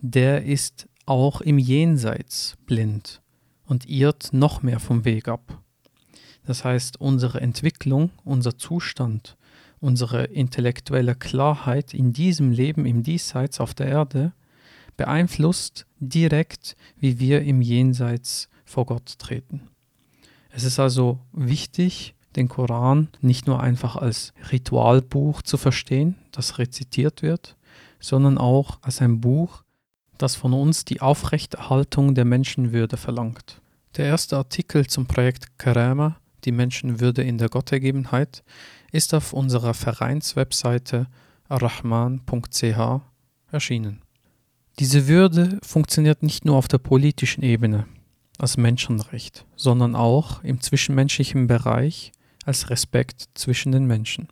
der 0.01 0.45
ist 0.45 0.89
auch 1.07 1.41
im 1.41 1.59
Jenseits 1.59 2.57
blind 2.67 3.23
und 3.67 3.89
irrt 3.89 4.33
noch 4.33 4.63
mehr 4.63 4.81
vom 4.81 5.05
Weg 5.05 5.29
ab. 5.29 5.63
Das 6.45 6.65
heißt, 6.65 7.01
unsere 7.01 7.41
Entwicklung, 7.41 8.11
unser 8.25 8.59
Zustand, 8.59 9.37
unsere 9.81 10.25
intellektuelle 10.25 11.15
Klarheit 11.15 11.95
in 11.95 12.13
diesem 12.13 12.51
Leben, 12.51 12.87
im 12.87 13.03
Diesseits 13.03 13.61
auf 13.61 13.75
der 13.75 13.87
Erde, 13.87 14.33
beeinflusst 14.97 15.87
direkt, 15.99 16.77
wie 16.99 17.19
wir 17.19 17.43
im 17.43 17.63
Jenseits 17.63 18.49
vor 18.65 18.87
Gott 18.87 19.19
treten. 19.19 19.69
Es 20.51 20.65
ist 20.65 20.79
also 20.79 21.21
wichtig, 21.33 22.15
den 22.37 22.49
Koran 22.49 23.09
nicht 23.21 23.47
nur 23.47 23.61
einfach 23.61 23.97
als 23.97 24.33
Ritualbuch 24.51 25.43
zu 25.43 25.57
verstehen, 25.57 26.17
das 26.31 26.59
rezitiert 26.59 27.23
wird, 27.23 27.57
sondern 28.01 28.39
auch 28.39 28.79
als 28.83 29.01
ein 29.01 29.21
Buch, 29.21 29.62
das 30.23 30.37
von 30.37 30.53
uns 30.53 30.85
die 30.85 31.01
Aufrechterhaltung 31.01 32.15
der 32.15 32.25
Menschenwürde 32.25 32.97
verlangt. 32.97 33.61
Der 33.97 34.07
erste 34.07 34.37
Artikel 34.37 34.87
zum 34.87 35.07
Projekt 35.07 35.59
Karama, 35.59 36.17
die 36.45 36.53
Menschenwürde 36.53 37.23
in 37.23 37.39
der 37.39 37.49
Gottergebenheit, 37.49 38.43
ist 38.93 39.15
auf 39.15 39.33
unserer 39.33 39.75
Vereinswebseite 39.75 41.09
arrahman.ch 41.49 43.01
erschienen. 43.51 44.01
Diese 44.79 45.09
Würde 45.09 45.59
funktioniert 45.63 46.23
nicht 46.23 46.45
nur 46.45 46.57
auf 46.57 46.69
der 46.69 46.79
politischen 46.79 47.43
Ebene 47.43 47.87
als 48.39 48.57
Menschenrecht, 48.57 49.45
sondern 49.57 49.95
auch 49.95 50.43
im 50.43 50.61
zwischenmenschlichen 50.61 51.47
Bereich 51.47 52.13
als 52.45 52.71
Respekt 52.71 53.29
zwischen 53.35 53.73
den 53.73 53.87
Menschen. 53.87 54.29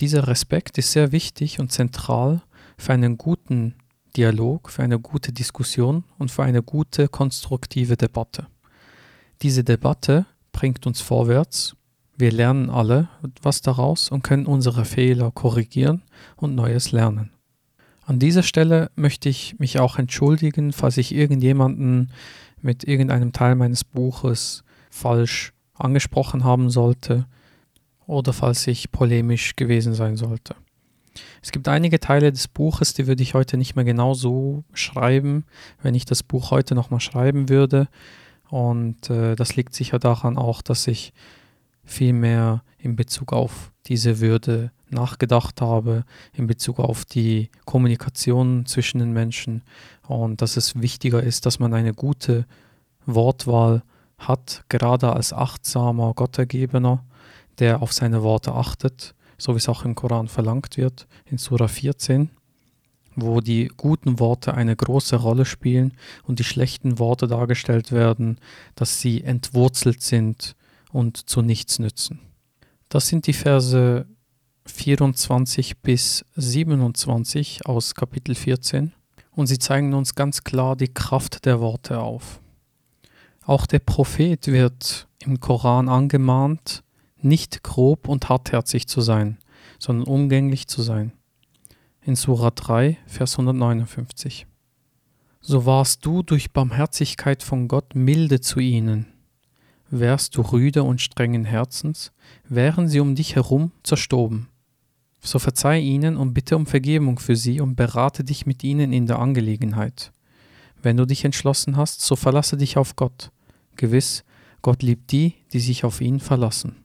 Dieser 0.00 0.26
Respekt 0.26 0.78
ist 0.78 0.92
sehr 0.92 1.12
wichtig 1.12 1.60
und 1.60 1.70
zentral 1.70 2.42
für 2.78 2.92
einen 2.92 3.18
guten 3.18 3.76
Dialog, 4.16 4.70
für 4.70 4.82
eine 4.82 4.98
gute 4.98 5.32
Diskussion 5.32 6.04
und 6.18 6.30
für 6.30 6.44
eine 6.44 6.62
gute 6.62 7.08
konstruktive 7.08 7.96
Debatte. 7.96 8.46
Diese 9.42 9.64
Debatte 9.64 10.26
bringt 10.52 10.86
uns 10.86 11.00
vorwärts, 11.00 11.76
wir 12.16 12.30
lernen 12.30 12.70
alle 12.70 13.08
was 13.42 13.60
daraus 13.60 14.10
und 14.10 14.22
können 14.22 14.46
unsere 14.46 14.84
Fehler 14.84 15.32
korrigieren 15.32 16.02
und 16.36 16.54
Neues 16.54 16.92
lernen. 16.92 17.30
An 18.06 18.18
dieser 18.18 18.42
Stelle 18.42 18.90
möchte 18.94 19.28
ich 19.28 19.58
mich 19.58 19.80
auch 19.80 19.98
entschuldigen, 19.98 20.72
falls 20.72 20.96
ich 20.96 21.14
irgendjemanden 21.14 22.12
mit 22.60 22.84
irgendeinem 22.84 23.32
Teil 23.32 23.56
meines 23.56 23.82
Buches 23.82 24.62
falsch 24.90 25.52
angesprochen 25.74 26.44
haben 26.44 26.70
sollte 26.70 27.26
oder 28.06 28.32
falls 28.32 28.66
ich 28.66 28.92
polemisch 28.92 29.56
gewesen 29.56 29.94
sein 29.94 30.16
sollte. 30.16 30.54
Es 31.42 31.52
gibt 31.52 31.68
einige 31.68 32.00
Teile 32.00 32.32
des 32.32 32.48
Buches, 32.48 32.94
die 32.94 33.06
würde 33.06 33.22
ich 33.22 33.34
heute 33.34 33.56
nicht 33.56 33.76
mehr 33.76 33.84
genau 33.84 34.14
so 34.14 34.64
schreiben, 34.72 35.44
wenn 35.82 35.94
ich 35.94 36.04
das 36.04 36.22
Buch 36.22 36.50
heute 36.50 36.74
nochmal 36.74 37.00
schreiben 37.00 37.48
würde. 37.48 37.88
Und 38.48 39.10
äh, 39.10 39.36
das 39.36 39.56
liegt 39.56 39.74
sicher 39.74 39.98
daran 39.98 40.36
auch, 40.36 40.62
dass 40.62 40.86
ich 40.86 41.12
viel 41.84 42.12
mehr 42.12 42.62
in 42.78 42.96
Bezug 42.96 43.32
auf 43.32 43.72
diese 43.86 44.20
Würde 44.20 44.70
nachgedacht 44.90 45.60
habe, 45.60 46.04
in 46.32 46.46
Bezug 46.46 46.78
auf 46.78 47.04
die 47.04 47.50
Kommunikation 47.64 48.66
zwischen 48.66 48.98
den 48.98 49.12
Menschen 49.12 49.62
und 50.06 50.40
dass 50.40 50.56
es 50.56 50.80
wichtiger 50.80 51.22
ist, 51.22 51.46
dass 51.46 51.58
man 51.58 51.74
eine 51.74 51.92
gute 51.92 52.46
Wortwahl 53.06 53.82
hat, 54.18 54.64
gerade 54.68 55.12
als 55.12 55.32
achtsamer 55.32 56.14
Gottergebener, 56.14 57.04
der 57.58 57.82
auf 57.82 57.92
seine 57.92 58.22
Worte 58.22 58.52
achtet 58.52 59.14
so 59.44 59.52
wie 59.52 59.58
es 59.58 59.68
auch 59.68 59.84
im 59.84 59.94
Koran 59.94 60.28
verlangt 60.28 60.78
wird, 60.78 61.06
in 61.26 61.36
Surah 61.36 61.68
14, 61.68 62.30
wo 63.14 63.42
die 63.42 63.70
guten 63.76 64.18
Worte 64.18 64.54
eine 64.54 64.74
große 64.74 65.16
Rolle 65.16 65.44
spielen 65.44 65.92
und 66.22 66.38
die 66.38 66.44
schlechten 66.44 66.98
Worte 66.98 67.26
dargestellt 67.26 67.92
werden, 67.92 68.38
dass 68.74 69.02
sie 69.02 69.22
entwurzelt 69.22 70.00
sind 70.00 70.56
und 70.92 71.28
zu 71.28 71.42
nichts 71.42 71.78
nützen. 71.78 72.20
Das 72.88 73.08
sind 73.08 73.26
die 73.26 73.34
Verse 73.34 74.06
24 74.64 75.78
bis 75.82 76.24
27 76.36 77.66
aus 77.66 77.94
Kapitel 77.94 78.34
14 78.34 78.94
und 79.32 79.46
sie 79.46 79.58
zeigen 79.58 79.92
uns 79.92 80.14
ganz 80.14 80.42
klar 80.42 80.74
die 80.74 80.88
Kraft 80.88 81.44
der 81.44 81.60
Worte 81.60 81.98
auf. 82.00 82.40
Auch 83.44 83.66
der 83.66 83.80
Prophet 83.80 84.46
wird 84.46 85.06
im 85.18 85.38
Koran 85.38 85.90
angemahnt, 85.90 86.83
nicht 87.24 87.62
grob 87.62 88.08
und 88.08 88.28
hartherzig 88.28 88.86
zu 88.86 89.00
sein, 89.00 89.38
sondern 89.78 90.06
umgänglich 90.06 90.66
zu 90.66 90.82
sein. 90.82 91.12
In 92.02 92.16
Surah 92.16 92.50
3, 92.50 92.98
Vers 93.06 93.38
159. 93.38 94.46
So 95.40 95.66
warst 95.66 96.04
du 96.06 96.22
durch 96.22 96.52
Barmherzigkeit 96.52 97.42
von 97.42 97.68
Gott 97.68 97.94
milde 97.94 98.40
zu 98.40 98.60
ihnen. 98.60 99.06
Wärst 99.90 100.36
du 100.36 100.42
rüde 100.42 100.82
und 100.82 101.00
strengen 101.00 101.44
Herzens, 101.44 102.12
wären 102.48 102.88
sie 102.88 103.00
um 103.00 103.14
dich 103.14 103.36
herum 103.36 103.72
zerstoben. 103.82 104.48
So 105.20 105.38
verzeih 105.38 105.80
ihnen 105.80 106.16
und 106.16 106.34
bitte 106.34 106.56
um 106.56 106.66
Vergebung 106.66 107.18
für 107.18 107.36
sie 107.36 107.60
und 107.60 107.76
berate 107.76 108.24
dich 108.24 108.44
mit 108.44 108.62
ihnen 108.64 108.92
in 108.92 109.06
der 109.06 109.18
Angelegenheit. 109.18 110.12
Wenn 110.82 110.98
du 110.98 111.06
dich 111.06 111.24
entschlossen 111.24 111.76
hast, 111.76 112.02
so 112.02 112.16
verlasse 112.16 112.58
dich 112.58 112.76
auf 112.76 112.96
Gott. 112.96 113.30
Gewiss, 113.76 114.24
Gott 114.60 114.82
liebt 114.82 115.12
die, 115.12 115.34
die 115.52 115.60
sich 115.60 115.84
auf 115.84 116.00
ihn 116.00 116.20
verlassen. 116.20 116.83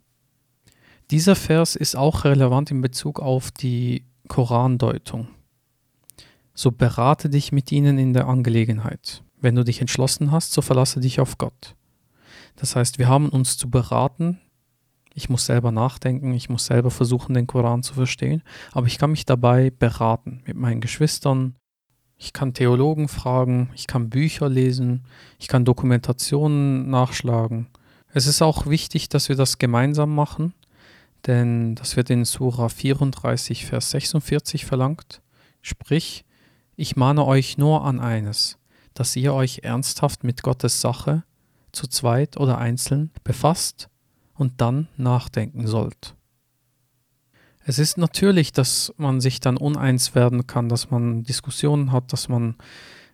Dieser 1.11 1.35
Vers 1.35 1.75
ist 1.75 1.95
auch 1.95 2.23
relevant 2.23 2.69
in 2.69 2.81
Bezug 2.81 3.19
auf 3.19 3.49
die 3.49 4.05
Korandeutung. 4.27 5.27
So 6.53 6.69
berate 6.71 7.29
dich 7.29 7.51
mit 7.51 7.71
ihnen 7.71 7.97
in 7.97 8.13
der 8.13 8.27
Angelegenheit. 8.27 9.23
Wenn 9.41 9.55
du 9.55 9.63
dich 9.63 9.81
entschlossen 9.81 10.31
hast, 10.31 10.53
so 10.53 10.61
verlasse 10.61 10.99
dich 10.99 11.19
auf 11.19 11.39
Gott. 11.39 11.75
Das 12.57 12.75
heißt, 12.75 12.99
wir 12.99 13.07
haben 13.07 13.29
uns 13.29 13.57
zu 13.57 13.71
beraten. 13.71 14.39
Ich 15.15 15.29
muss 15.29 15.47
selber 15.47 15.71
nachdenken, 15.71 16.31
ich 16.35 16.47
muss 16.47 16.67
selber 16.67 16.91
versuchen, 16.91 17.33
den 17.33 17.47
Koran 17.47 17.81
zu 17.81 17.95
verstehen, 17.95 18.43
aber 18.71 18.85
ich 18.85 18.99
kann 18.99 19.09
mich 19.09 19.25
dabei 19.25 19.71
beraten 19.71 20.43
mit 20.45 20.55
meinen 20.57 20.79
Geschwistern. 20.79 21.55
Ich 22.17 22.33
kann 22.33 22.53
Theologen 22.53 23.07
fragen, 23.07 23.71
ich 23.73 23.87
kann 23.87 24.11
Bücher 24.11 24.47
lesen, 24.47 25.05
ich 25.39 25.47
kann 25.47 25.65
Dokumentationen 25.65 26.87
nachschlagen. 26.89 27.67
Es 28.13 28.27
ist 28.27 28.43
auch 28.43 28.67
wichtig, 28.67 29.09
dass 29.09 29.27
wir 29.29 29.35
das 29.35 29.57
gemeinsam 29.57 30.13
machen, 30.13 30.53
denn 31.27 31.75
das 31.75 31.95
wird 31.95 32.09
in 32.09 32.25
Surah 32.25 32.69
34, 32.69 33.65
Vers 33.65 33.91
46 33.91 34.65
verlangt. 34.65 35.21
Sprich, 35.61 36.25
ich 36.75 36.95
mahne 36.95 37.25
euch 37.25 37.57
nur 37.57 37.83
an 37.83 37.99
eines, 37.99 38.57
dass 38.93 39.15
ihr 39.15 39.33
euch 39.33 39.59
ernsthaft 39.63 40.23
mit 40.23 40.43
Gottes 40.43 40.81
Sache, 40.81 41.23
zu 41.71 41.87
zweit 41.87 42.37
oder 42.37 42.57
einzeln, 42.57 43.11
befasst 43.23 43.89
und 44.33 44.61
dann 44.61 44.87
nachdenken 44.97 45.67
sollt. 45.67 46.15
Es 47.65 47.77
ist 47.77 47.97
natürlich, 47.97 48.51
dass 48.51 48.93
man 48.97 49.21
sich 49.21 49.41
dann 49.41 49.57
uneins 49.57 50.15
werden 50.15 50.47
kann, 50.47 50.69
dass 50.69 50.89
man 50.89 51.23
Diskussionen 51.23 51.91
hat, 51.91 52.13
dass 52.13 52.29
man 52.29 52.55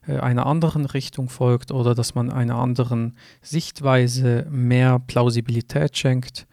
äh, 0.07 0.17
einer 0.17 0.45
anderen 0.45 0.85
Richtung 0.85 1.29
folgt 1.29 1.71
oder 1.71 1.95
dass 1.95 2.15
man 2.15 2.31
einer 2.31 2.55
anderen 2.55 3.17
Sichtweise 3.41 4.47
mehr 4.49 4.99
Plausibilität 4.99 5.97
schenkt. 5.97 6.47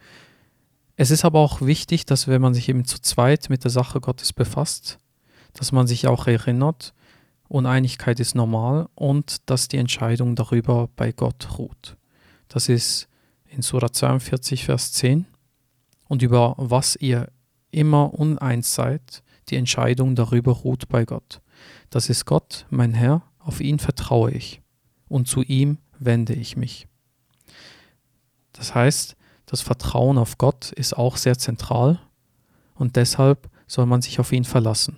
Es 0.95 1.09
ist 1.11 1.25
aber 1.25 1.39
auch 1.39 1.61
wichtig, 1.61 2.05
dass 2.05 2.27
wenn 2.27 2.41
man 2.41 2.53
sich 2.53 2.69
eben 2.69 2.85
zu 2.85 3.01
zweit 3.01 3.49
mit 3.49 3.63
der 3.63 3.71
Sache 3.71 3.99
Gottes 3.99 4.31
befasst, 4.31 4.99
dass 5.53 5.71
man 5.71 5.87
sich 5.87 6.07
auch 6.07 6.27
erinnert, 6.27 6.93
Uneinigkeit 7.47 8.19
ist 8.19 8.35
normal 8.35 8.89
und 8.95 9.49
dass 9.49 9.67
die 9.67 9.77
Entscheidung 9.77 10.35
darüber 10.35 10.89
bei 10.95 11.11
Gott 11.11 11.57
ruht. 11.57 11.97
Das 12.47 12.69
ist 12.69 13.07
in 13.45 13.61
Surah 13.61 13.91
42, 13.91 14.65
Vers 14.65 14.93
10. 14.93 15.25
Und 16.07 16.21
über 16.21 16.55
was 16.57 16.95
ihr 16.95 17.31
immer 17.71 18.13
uneins 18.13 18.73
seid, 18.73 19.23
die 19.49 19.55
Entscheidung 19.55 20.15
darüber 20.15 20.51
ruht 20.51 20.87
bei 20.87 21.05
Gott. 21.05 21.41
Das 21.89 22.09
ist 22.09 22.25
Gott, 22.25 22.65
mein 22.69 22.93
Herr, 22.93 23.23
auf 23.39 23.61
ihn 23.61 23.79
vertraue 23.79 24.31
ich 24.31 24.61
und 25.07 25.27
zu 25.27 25.41
ihm 25.41 25.77
wende 25.99 26.33
ich 26.33 26.57
mich. 26.57 26.87
Das 28.51 28.73
heißt, 28.75 29.15
das 29.45 29.61
Vertrauen 29.61 30.17
auf 30.17 30.37
Gott 30.37 30.71
ist 30.71 30.97
auch 30.97 31.17
sehr 31.17 31.37
zentral 31.37 31.99
und 32.75 32.95
deshalb 32.95 33.49
soll 33.67 33.85
man 33.85 34.01
sich 34.01 34.19
auf 34.19 34.31
ihn 34.31 34.45
verlassen. 34.45 34.97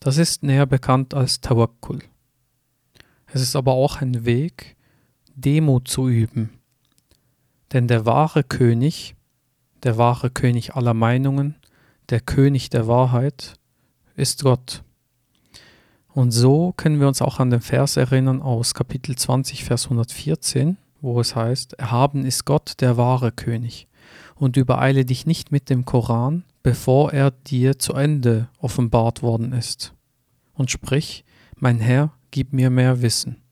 Das 0.00 0.18
ist 0.18 0.42
näher 0.42 0.66
bekannt 0.66 1.14
als 1.14 1.40
Tawakkul. 1.40 2.00
Es 3.26 3.42
ist 3.42 3.56
aber 3.56 3.72
auch 3.72 4.00
ein 4.00 4.24
Weg, 4.24 4.76
Demut 5.34 5.88
zu 5.88 6.08
üben. 6.08 6.58
Denn 7.72 7.88
der 7.88 8.06
wahre 8.06 8.44
König, 8.44 9.16
der 9.82 9.98
wahre 9.98 10.30
König 10.30 10.74
aller 10.74 10.94
Meinungen, 10.94 11.56
der 12.08 12.20
König 12.20 12.70
der 12.70 12.86
Wahrheit, 12.86 13.54
ist 14.14 14.42
Gott. 14.42 14.82
Und 16.08 16.30
so 16.30 16.72
können 16.76 17.00
wir 17.00 17.08
uns 17.08 17.20
auch 17.20 17.40
an 17.40 17.50
den 17.50 17.60
Vers 17.60 17.96
erinnern 17.96 18.40
aus 18.40 18.72
Kapitel 18.72 19.16
20, 19.16 19.64
Vers 19.64 19.84
114, 19.84 20.78
wo 21.00 21.20
es 21.20 21.36
heißt, 21.36 21.74
Erhaben 21.74 22.24
ist 22.24 22.44
Gott 22.44 22.80
der 22.80 22.96
wahre 22.96 23.32
König, 23.32 23.88
und 24.34 24.56
übereile 24.56 25.04
dich 25.04 25.26
nicht 25.26 25.50
mit 25.50 25.70
dem 25.70 25.84
Koran, 25.84 26.44
bevor 26.62 27.12
er 27.12 27.30
dir 27.30 27.78
zu 27.78 27.94
Ende 27.94 28.48
offenbart 28.58 29.22
worden 29.22 29.52
ist 29.52 29.94
und 30.56 30.70
sprich, 30.70 31.24
mein 31.56 31.80
Herr, 31.80 32.12
gib 32.30 32.52
mir 32.52 32.70
mehr 32.70 33.02
Wissen. 33.02 33.42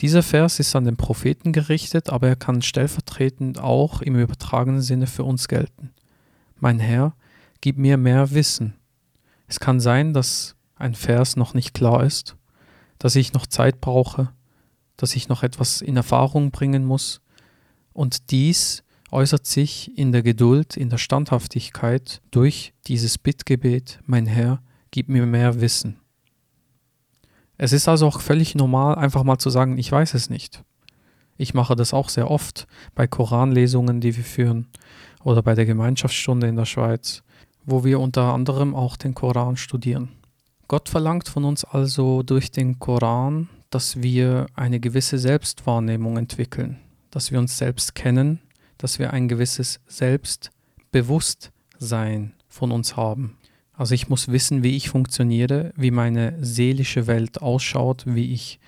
Dieser 0.00 0.22
Vers 0.22 0.60
ist 0.60 0.76
an 0.76 0.84
den 0.84 0.96
Propheten 0.96 1.52
gerichtet, 1.52 2.10
aber 2.10 2.28
er 2.28 2.36
kann 2.36 2.62
stellvertretend 2.62 3.58
auch 3.58 4.00
im 4.00 4.16
übertragenen 4.16 4.80
Sinne 4.80 5.08
für 5.08 5.24
uns 5.24 5.48
gelten. 5.48 5.90
Mein 6.60 6.78
Herr, 6.78 7.14
gib 7.60 7.78
mir 7.78 7.96
mehr 7.96 8.30
Wissen. 8.30 8.74
Es 9.48 9.58
kann 9.58 9.80
sein, 9.80 10.12
dass 10.12 10.54
ein 10.76 10.94
Vers 10.94 11.36
noch 11.36 11.54
nicht 11.54 11.74
klar 11.74 12.04
ist, 12.04 12.36
dass 12.98 13.16
ich 13.16 13.32
noch 13.32 13.46
Zeit 13.46 13.80
brauche, 13.80 14.30
dass 14.98 15.16
ich 15.16 15.30
noch 15.30 15.42
etwas 15.42 15.80
in 15.80 15.96
Erfahrung 15.96 16.50
bringen 16.50 16.84
muss, 16.84 17.22
und 17.94 18.30
dies 18.30 18.84
äußert 19.10 19.46
sich 19.46 19.96
in 19.96 20.12
der 20.12 20.22
Geduld, 20.22 20.76
in 20.76 20.90
der 20.90 20.98
Standhaftigkeit 20.98 22.20
durch 22.30 22.74
dieses 22.86 23.16
Bittgebet, 23.16 24.00
mein 24.04 24.26
Herr, 24.26 24.60
gib 24.90 25.08
mir 25.08 25.24
mehr 25.24 25.60
Wissen. 25.60 25.98
Es 27.56 27.72
ist 27.72 27.88
also 27.88 28.06
auch 28.06 28.20
völlig 28.20 28.54
normal, 28.54 28.96
einfach 28.96 29.24
mal 29.24 29.38
zu 29.38 29.50
sagen, 29.50 29.78
ich 29.78 29.90
weiß 29.90 30.14
es 30.14 30.30
nicht. 30.30 30.62
Ich 31.36 31.54
mache 31.54 31.74
das 31.74 31.94
auch 31.94 32.08
sehr 32.08 32.30
oft 32.30 32.66
bei 32.94 33.06
Koranlesungen, 33.06 34.00
die 34.00 34.16
wir 34.16 34.24
führen, 34.24 34.68
oder 35.24 35.42
bei 35.42 35.54
der 35.54 35.66
Gemeinschaftsstunde 35.66 36.46
in 36.46 36.56
der 36.56 36.64
Schweiz, 36.64 37.22
wo 37.64 37.84
wir 37.84 38.00
unter 38.00 38.32
anderem 38.34 38.74
auch 38.74 38.96
den 38.96 39.14
Koran 39.14 39.56
studieren. 39.56 40.10
Gott 40.68 40.88
verlangt 40.88 41.28
von 41.28 41.44
uns 41.44 41.64
also 41.64 42.22
durch 42.22 42.50
den 42.50 42.78
Koran, 42.78 43.48
dass 43.70 44.02
wir 44.02 44.46
eine 44.54 44.80
gewisse 44.80 45.18
Selbstwahrnehmung 45.18 46.16
entwickeln, 46.16 46.78
dass 47.10 47.30
wir 47.32 47.38
uns 47.38 47.58
selbst 47.58 47.94
kennen, 47.94 48.40
dass 48.78 48.98
wir 48.98 49.12
ein 49.12 49.28
gewisses 49.28 49.80
Selbstbewusstsein 49.86 52.32
von 52.48 52.72
uns 52.72 52.96
haben. 52.96 53.36
Also 53.72 53.94
ich 53.94 54.08
muss 54.08 54.28
wissen, 54.28 54.62
wie 54.62 54.74
ich 54.76 54.88
funktioniere, 54.88 55.74
wie 55.76 55.90
meine 55.90 56.42
seelische 56.44 57.06
Welt 57.06 57.42
ausschaut, 57.42 58.04
wie 58.06 58.32
ich 58.32 58.58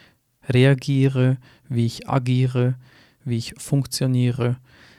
reagiere, 0.48 1.38
wie 1.68 1.86
ich 1.86 2.08
agiere, 2.08 2.76
wie 3.24 3.36
ich 3.36 3.54
funktioniere, 3.58 4.56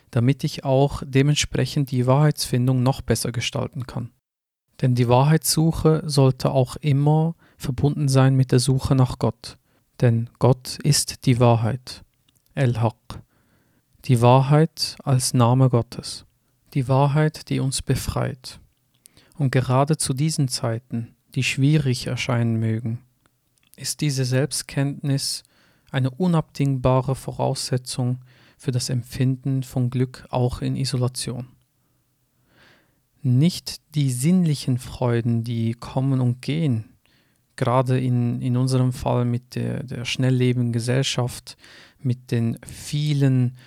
damit 0.10 0.44
ich 0.44 0.66
auch 0.66 1.04
dementsprechend 1.06 1.92
die 1.92 2.08
Wahrheitsfindung 2.08 2.84
noch 2.84 3.02
besser 3.02 3.32
gestalten 3.32 3.88
kann. 3.88 4.12
Denn 4.82 4.96
die 4.96 5.08
Wahrheitssuche 5.08 6.02
sollte 6.06 6.52
auch 6.52 6.76
immer 6.78 7.36
verbunden 7.58 8.10
sein 8.10 8.36
mit 8.36 8.52
der 8.52 8.60
Suche 8.60 8.96
nach 8.96 9.20
Gott. 9.20 9.58
Denn 10.02 10.30
Gott 10.40 10.80
ist 10.84 11.28
die 11.28 11.40
Wahrheit. 11.40 12.04
El-Haq. 12.56 13.22
Die 14.06 14.20
Wahrheit 14.22 14.96
als 15.04 15.36
Name 15.36 15.70
Gottes. 15.70 16.26
Die 16.74 16.88
Wahrheit, 16.88 17.50
die 17.50 17.60
uns 17.60 17.84
befreit. 17.84 18.60
Und 19.38 19.52
gerade 19.52 19.98
zu 19.98 20.14
diesen 20.14 20.48
Zeiten, 20.48 21.16
die 21.36 21.44
schwierig 21.44 22.08
erscheinen 22.08 22.56
mögen, 22.56 23.00
ist 23.76 24.02
diese 24.02 24.26
Selbstkenntnis 24.26 25.44
eine 25.92 26.10
unabdingbare 26.10 27.16
Voraussetzung 27.16 28.20
für 28.58 28.72
das 28.72 28.90
Empfinden 28.90 29.62
von 29.62 29.90
Glück 29.90 30.26
auch 30.30 30.62
in 30.62 30.76
Isolation. 30.76 31.48
Nicht 33.22 33.82
die 33.94 34.12
sinnlichen 34.12 34.80
Freuden, 34.80 35.44
die 35.44 35.74
kommen 35.74 36.22
und 36.22 36.42
gehen, 36.42 36.91
gerade 37.56 38.00
in, 38.00 38.42
in 38.42 38.58
unserem 38.58 38.94
Fall 38.94 39.26
mit 39.26 39.56
der, 39.56 39.84
der 39.84 40.06
schnelllebenden 40.06 40.72
Gesellschaft, 40.72 41.58
mit 42.00 42.32
den 42.32 42.58
vielen 42.66 43.58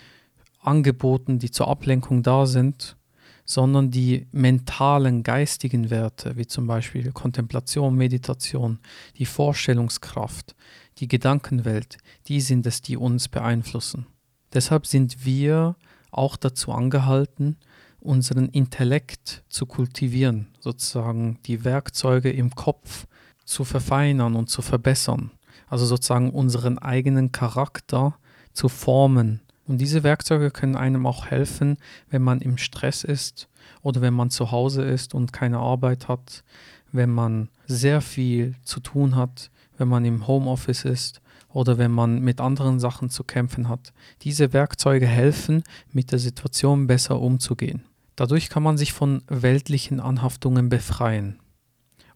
Angeboten, 0.61 1.38
die 1.38 1.51
zur 1.51 1.68
Ablenkung 1.68 2.23
da 2.23 2.47
sind, 2.47 2.97
sondern 3.44 3.90
die 3.90 4.27
mentalen, 4.33 5.23
geistigen 5.23 5.90
Werte, 5.90 6.37
wie 6.37 6.47
zum 6.47 6.66
Beispiel 6.66 7.12
Kontemplation, 7.12 7.94
Meditation, 7.94 8.79
die 9.18 9.27
Vorstellungskraft, 9.27 10.55
die 10.99 11.09
Gedankenwelt, 11.09 11.99
die 12.29 12.40
sind 12.40 12.66
es, 12.66 12.81
die 12.81 12.97
uns 12.97 13.29
beeinflussen. 13.29 14.07
Deshalb 14.55 14.87
sind 14.87 15.25
wir 15.27 15.77
auch 16.11 16.37
dazu 16.37 16.73
angehalten, 16.73 17.57
unseren 18.01 18.49
Intellekt 18.49 19.42
zu 19.49 19.66
kultivieren, 19.66 20.49
sozusagen 20.61 21.38
die 21.47 21.64
Werkzeuge 21.64 22.31
im 22.31 22.55
Kopf 22.55 23.07
zu 23.44 23.64
verfeinern 23.64 24.35
und 24.35 24.48
zu 24.48 24.62
verbessern, 24.62 25.30
also 25.68 25.87
sozusagen 25.87 26.30
unseren 26.30 26.78
eigenen 26.78 27.33
Charakter 27.33 28.16
zu 28.52 28.68
formen, 28.68 29.40
und 29.66 29.78
diese 29.78 30.02
Werkzeuge 30.02 30.50
können 30.50 30.76
einem 30.76 31.07
auch 31.07 31.26
helfen, 31.26 31.78
wenn 32.11 32.22
man 32.22 32.40
im 32.40 32.59
Stress 32.59 33.02
ist 33.04 33.48
oder 33.83 34.00
wenn 34.00 34.14
man 34.14 34.30
zu 34.30 34.50
Hause 34.50 34.83
ist 34.83 35.14
und 35.14 35.33
keine 35.33 35.59
Arbeit 35.59 36.09
hat, 36.09 36.44
wenn 36.92 37.11
man 37.11 37.48
sehr 37.66 38.00
viel 38.00 38.54
zu 38.62 38.80
tun 38.80 39.16
hat, 39.16 39.50
wenn 39.78 39.88
man 39.88 40.04
im 40.04 40.26
Homeoffice 40.26 40.85
ist 40.85 41.20
oder 41.48 41.78
wenn 41.78 41.90
man 41.90 42.20
mit 42.20 42.40
anderen 42.40 42.78
Sachen 42.78 43.09
zu 43.09 43.24
kämpfen 43.24 43.68
hat. 43.68 43.92
Diese 44.22 44.52
Werkzeuge 44.52 45.07
helfen, 45.07 45.62
mit 45.92 46.12
der 46.12 46.18
Situation 46.18 46.87
besser 46.87 47.20
umzugehen. 47.20 47.85
Dadurch 48.16 48.48
kann 48.48 48.62
man 48.62 48.76
sich 48.76 48.92
von 48.92 49.22
weltlichen 49.28 49.98
Anhaftungen 49.98 50.68
befreien, 50.68 51.38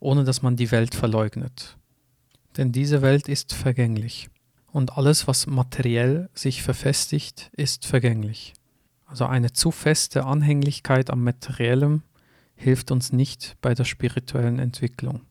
ohne 0.01 0.25
dass 0.25 0.43
man 0.43 0.57
die 0.57 0.71
Welt 0.71 0.95
verleugnet. 0.95 1.77
Denn 2.57 2.73
diese 2.73 3.03
Welt 3.03 3.29
ist 3.29 3.55
vergänglich 3.55 4.29
und 4.73 4.97
alles, 4.97 5.27
was 5.27 5.47
materiell 5.47 6.29
sich 6.35 6.63
verfestigt, 6.63 7.51
ist 7.57 7.87
vergänglich. 7.87 8.55
Also 9.07 9.25
eine 9.27 9.53
zu 9.53 9.71
feste 9.71 10.25
Anhänglichkeit 10.25 11.11
am 11.11 11.25
Materiellem 11.25 12.03
hilft 12.55 12.91
uns 12.91 13.13
nicht 13.13 13.57
bei 13.61 13.75
der 13.75 13.85
spirituellen 13.85 14.59
Entwicklung. 14.59 15.23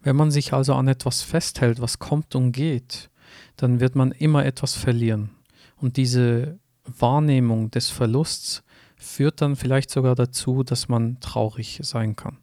Wenn 0.00 0.16
man 0.16 0.30
sich 0.30 0.52
also 0.52 0.74
an 0.74 0.86
etwas 0.86 1.22
festhält, 1.22 1.80
was 1.80 1.98
kommt 1.98 2.34
und 2.36 2.52
geht, 2.52 3.10
dann 3.56 3.80
wird 3.80 3.96
man 3.96 4.12
immer 4.12 4.44
etwas 4.44 4.74
verlieren. 4.74 5.30
Und 5.76 5.96
diese 5.96 6.58
Wahrnehmung 6.84 7.70
des 7.70 7.90
Verlusts 7.90 8.62
führt 8.96 9.40
dann 9.40 9.56
vielleicht 9.56 9.90
sogar 9.90 10.14
dazu, 10.14 10.62
dass 10.62 10.88
man 10.88 11.18
traurig 11.20 11.80
sein 11.82 12.14
kann. 12.14 12.38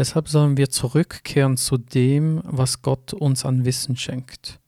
Deshalb 0.00 0.30
sollen 0.30 0.56
wir 0.56 0.70
zurückkehren 0.70 1.58
zu 1.58 1.76
dem, 1.76 2.40
was 2.44 2.80
Gott 2.80 3.12
uns 3.12 3.44
an 3.44 3.66
Wissen 3.66 3.96
schenkt. 3.98 4.58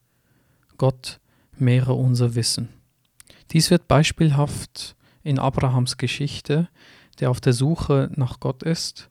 Gott 0.77 1.21
mehre 1.57 1.95
unser 1.95 2.35
Wissen. 2.35 2.69
Dies 3.51 3.71
wird 3.71 3.89
beispielhaft 3.89 4.95
in 5.23 5.39
Abrahams 5.39 5.97
Geschichte, 5.97 6.69
der 7.19 7.31
auf 7.31 7.41
der 7.41 7.55
Suche 7.55 8.11
nach 8.15 8.41
Gott 8.41 8.63
ist 8.63 9.09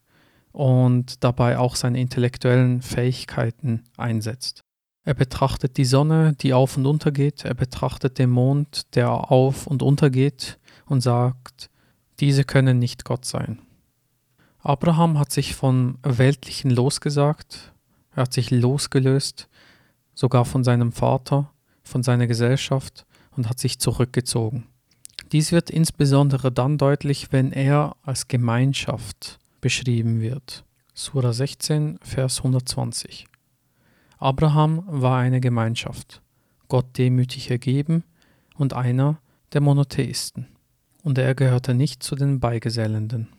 und 0.51 1.23
dabei 1.23 1.57
auch 1.57 1.75
seine 1.75 1.99
intellektuellen 1.99 2.83
Fähigkeiten 2.83 3.85
einsetzt. 3.97 4.61
Er 5.03 5.15
betrachtet 5.15 5.77
die 5.77 5.85
Sonne, 5.85 6.35
die 6.39 6.53
auf 6.53 6.77
und 6.77 6.85
untergeht, 6.85 7.45
er 7.45 7.55
betrachtet 7.55 8.19
den 8.19 8.29
Mond, 8.29 8.93
der 8.93 9.31
auf 9.31 9.65
und 9.65 9.81
untergeht 9.81 10.59
und 10.85 11.01
sagt, 11.01 11.71
diese 12.19 12.43
können 12.43 12.77
nicht 12.77 13.05
Gott 13.05 13.25
sein. 13.25 13.57
Abraham 14.63 15.17
hat 15.17 15.31
sich 15.31 15.55
vom 15.55 15.97
Weltlichen 16.03 16.69
losgesagt, 16.69 17.73
er 18.15 18.23
hat 18.23 18.33
sich 18.33 18.51
losgelöst, 18.51 19.49
sogar 20.13 20.45
von 20.45 20.63
seinem 20.63 20.91
Vater, 20.91 21.51
von 21.83 22.03
seiner 22.03 22.27
Gesellschaft 22.27 23.05
und 23.35 23.49
hat 23.49 23.59
sich 23.59 23.79
zurückgezogen. 23.79 24.65
Dies 25.31 25.51
wird 25.51 25.69
insbesondere 25.69 26.51
dann 26.51 26.77
deutlich, 26.77 27.31
wenn 27.31 27.51
er 27.51 27.95
als 28.03 28.27
Gemeinschaft 28.27 29.39
beschrieben 29.61 30.21
wird. 30.21 30.63
Sura 30.93 31.33
16, 31.33 31.99
Vers 32.03 32.39
120. 32.39 33.27
Abraham 34.19 34.83
war 34.85 35.17
eine 35.17 35.41
Gemeinschaft, 35.41 36.21
Gott 36.67 36.97
demütig 36.97 37.49
ergeben 37.49 38.03
und 38.55 38.73
einer 38.73 39.17
der 39.53 39.61
Monotheisten. 39.61 40.47
Und 41.01 41.17
er 41.17 41.33
gehörte 41.33 41.73
nicht 41.73 42.03
zu 42.03 42.15
den 42.15 42.39
Beigesellenden. 42.39 43.29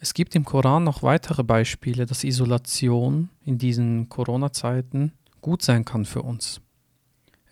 Es 0.00 0.14
gibt 0.14 0.36
im 0.36 0.44
Koran 0.44 0.84
noch 0.84 1.02
weitere 1.02 1.42
Beispiele, 1.42 2.06
dass 2.06 2.22
Isolation 2.22 3.30
in 3.44 3.58
diesen 3.58 4.08
Corona-Zeiten 4.08 5.12
gut 5.40 5.62
sein 5.62 5.84
kann 5.84 6.04
für 6.04 6.22
uns. 6.22 6.60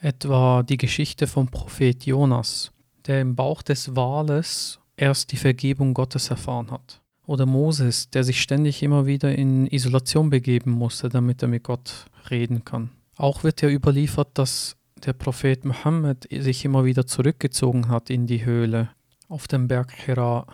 Etwa 0.00 0.62
die 0.62 0.76
Geschichte 0.76 1.26
vom 1.26 1.48
Prophet 1.48 2.04
Jonas, 2.06 2.70
der 3.06 3.20
im 3.20 3.34
Bauch 3.34 3.62
des 3.62 3.96
Wales 3.96 4.78
erst 4.96 5.32
die 5.32 5.36
Vergebung 5.36 5.92
Gottes 5.92 6.30
erfahren 6.30 6.70
hat. 6.70 7.00
Oder 7.26 7.46
Moses, 7.46 8.10
der 8.10 8.22
sich 8.22 8.40
ständig 8.40 8.82
immer 8.84 9.06
wieder 9.06 9.34
in 9.34 9.66
Isolation 9.66 10.30
begeben 10.30 10.70
musste, 10.70 11.08
damit 11.08 11.42
er 11.42 11.48
mit 11.48 11.64
Gott 11.64 12.06
reden 12.30 12.64
kann. 12.64 12.90
Auch 13.16 13.42
wird 13.42 13.62
ja 13.62 13.68
überliefert, 13.68 14.28
dass 14.34 14.76
der 15.04 15.12
Prophet 15.12 15.64
Mohammed 15.64 16.28
sich 16.30 16.64
immer 16.64 16.84
wieder 16.84 17.06
zurückgezogen 17.06 17.88
hat 17.88 18.10
in 18.10 18.26
die 18.26 18.44
Höhle 18.44 18.90
auf 19.28 19.48
dem 19.48 19.66
Berg 19.66 19.92
Hira 19.92 20.46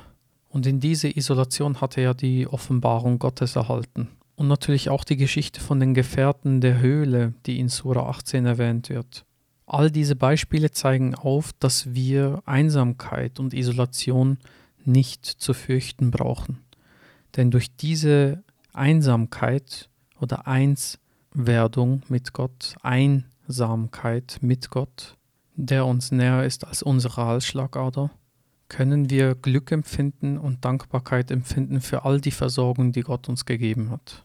und 0.52 0.66
in 0.66 0.80
diese 0.80 1.08
Isolation 1.08 1.80
hatte 1.80 2.02
er 2.02 2.12
die 2.12 2.46
Offenbarung 2.46 3.18
Gottes 3.18 3.56
erhalten. 3.56 4.08
Und 4.36 4.48
natürlich 4.48 4.90
auch 4.90 5.02
die 5.02 5.16
Geschichte 5.16 5.60
von 5.60 5.80
den 5.80 5.94
Gefährten 5.94 6.60
der 6.60 6.78
Höhle, 6.78 7.32
die 7.46 7.58
in 7.58 7.70
Sura 7.70 8.08
18 8.10 8.44
erwähnt 8.44 8.90
wird. 8.90 9.24
All 9.64 9.90
diese 9.90 10.14
Beispiele 10.14 10.70
zeigen 10.70 11.14
auf, 11.14 11.52
dass 11.58 11.94
wir 11.94 12.42
Einsamkeit 12.44 13.40
und 13.40 13.54
Isolation 13.54 14.38
nicht 14.84 15.24
zu 15.24 15.54
fürchten 15.54 16.10
brauchen. 16.10 16.58
Denn 17.36 17.50
durch 17.50 17.74
diese 17.74 18.42
Einsamkeit 18.74 19.88
oder 20.20 20.46
Einswerdung 20.46 22.02
mit 22.08 22.34
Gott, 22.34 22.74
Einsamkeit 22.82 24.36
mit 24.42 24.68
Gott, 24.68 25.16
der 25.54 25.86
uns 25.86 26.12
näher 26.12 26.44
ist 26.44 26.66
als 26.66 26.82
unsere 26.82 27.24
Halsschlagader, 27.24 28.10
können 28.72 29.10
wir 29.10 29.34
Glück 29.34 29.70
empfinden 29.70 30.38
und 30.38 30.64
Dankbarkeit 30.64 31.30
empfinden 31.30 31.82
für 31.82 32.06
all 32.06 32.22
die 32.22 32.30
Versorgung, 32.30 32.90
die 32.90 33.02
Gott 33.02 33.28
uns 33.28 33.44
gegeben 33.44 33.90
hat. 33.90 34.24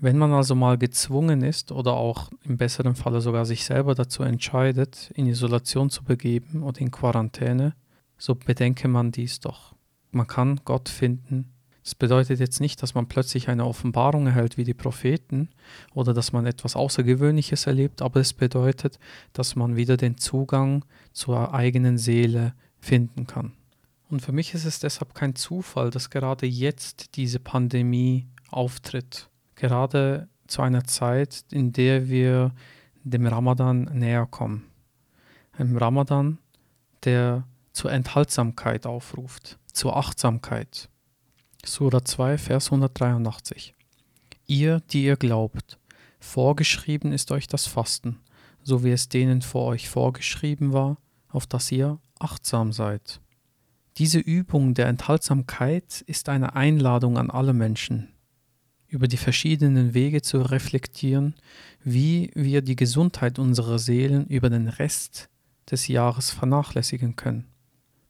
Wenn 0.00 0.18
man 0.18 0.32
also 0.32 0.56
mal 0.56 0.76
gezwungen 0.76 1.42
ist 1.42 1.70
oder 1.70 1.92
auch 1.92 2.30
im 2.42 2.56
besseren 2.56 2.96
Falle 2.96 3.20
sogar 3.20 3.46
sich 3.46 3.64
selber 3.64 3.94
dazu 3.94 4.24
entscheidet, 4.24 5.12
in 5.14 5.28
Isolation 5.28 5.90
zu 5.90 6.02
begeben 6.02 6.64
oder 6.64 6.80
in 6.80 6.90
Quarantäne, 6.90 7.74
so 8.18 8.34
bedenke 8.34 8.88
man 8.88 9.12
dies 9.12 9.38
doch. 9.38 9.76
Man 10.10 10.26
kann 10.26 10.60
Gott 10.64 10.88
finden. 10.88 11.52
Das 11.84 11.94
bedeutet 11.94 12.40
jetzt 12.40 12.60
nicht, 12.60 12.82
dass 12.82 12.94
man 12.94 13.06
plötzlich 13.06 13.48
eine 13.48 13.64
Offenbarung 13.64 14.26
erhält 14.26 14.56
wie 14.56 14.64
die 14.64 14.74
Propheten 14.74 15.50
oder 15.94 16.12
dass 16.14 16.32
man 16.32 16.46
etwas 16.46 16.74
Außergewöhnliches 16.74 17.68
erlebt, 17.68 18.02
aber 18.02 18.18
es 18.18 18.32
bedeutet, 18.32 18.98
dass 19.32 19.54
man 19.54 19.76
wieder 19.76 19.96
den 19.96 20.18
Zugang 20.18 20.84
zur 21.12 21.54
eigenen 21.54 21.96
Seele 21.96 22.54
finden 22.82 23.26
kann. 23.26 23.52
Und 24.10 24.20
für 24.20 24.32
mich 24.32 24.52
ist 24.52 24.66
es 24.66 24.80
deshalb 24.80 25.14
kein 25.14 25.34
Zufall, 25.34 25.90
dass 25.90 26.10
gerade 26.10 26.46
jetzt 26.46 27.16
diese 27.16 27.38
Pandemie 27.38 28.26
auftritt. 28.50 29.30
Gerade 29.54 30.28
zu 30.48 30.60
einer 30.60 30.84
Zeit, 30.84 31.44
in 31.50 31.72
der 31.72 32.08
wir 32.08 32.52
dem 33.04 33.26
Ramadan 33.26 33.84
näher 33.84 34.26
kommen. 34.26 34.64
Ein 35.52 35.76
Ramadan, 35.76 36.38
der 37.04 37.46
zur 37.72 37.90
Enthaltsamkeit 37.92 38.84
aufruft, 38.84 39.58
zur 39.72 39.96
Achtsamkeit. 39.96 40.90
Sura 41.64 42.04
2, 42.04 42.36
Vers 42.36 42.66
183. 42.66 43.74
Ihr, 44.46 44.80
die 44.90 45.04
ihr 45.04 45.16
glaubt, 45.16 45.78
vorgeschrieben 46.18 47.12
ist 47.12 47.30
euch 47.30 47.46
das 47.46 47.66
Fasten, 47.66 48.20
so 48.62 48.84
wie 48.84 48.90
es 48.90 49.08
denen 49.08 49.40
vor 49.40 49.66
euch 49.66 49.88
vorgeschrieben 49.88 50.72
war, 50.72 50.98
auf 51.28 51.46
das 51.46 51.72
ihr 51.72 51.98
achtsam 52.22 52.72
seid. 52.72 53.20
Diese 53.98 54.18
Übung 54.18 54.74
der 54.74 54.86
Enthaltsamkeit 54.86 56.02
ist 56.06 56.28
eine 56.28 56.54
Einladung 56.56 57.18
an 57.18 57.30
alle 57.30 57.52
Menschen, 57.52 58.08
über 58.88 59.06
die 59.06 59.18
verschiedenen 59.18 59.92
Wege 59.92 60.22
zu 60.22 60.40
reflektieren, 60.40 61.34
wie 61.84 62.30
wir 62.34 62.62
die 62.62 62.76
Gesundheit 62.76 63.38
unserer 63.38 63.78
Seelen 63.78 64.26
über 64.26 64.48
den 64.48 64.68
Rest 64.68 65.28
des 65.70 65.88
Jahres 65.88 66.30
vernachlässigen 66.30 67.16
können. 67.16 67.46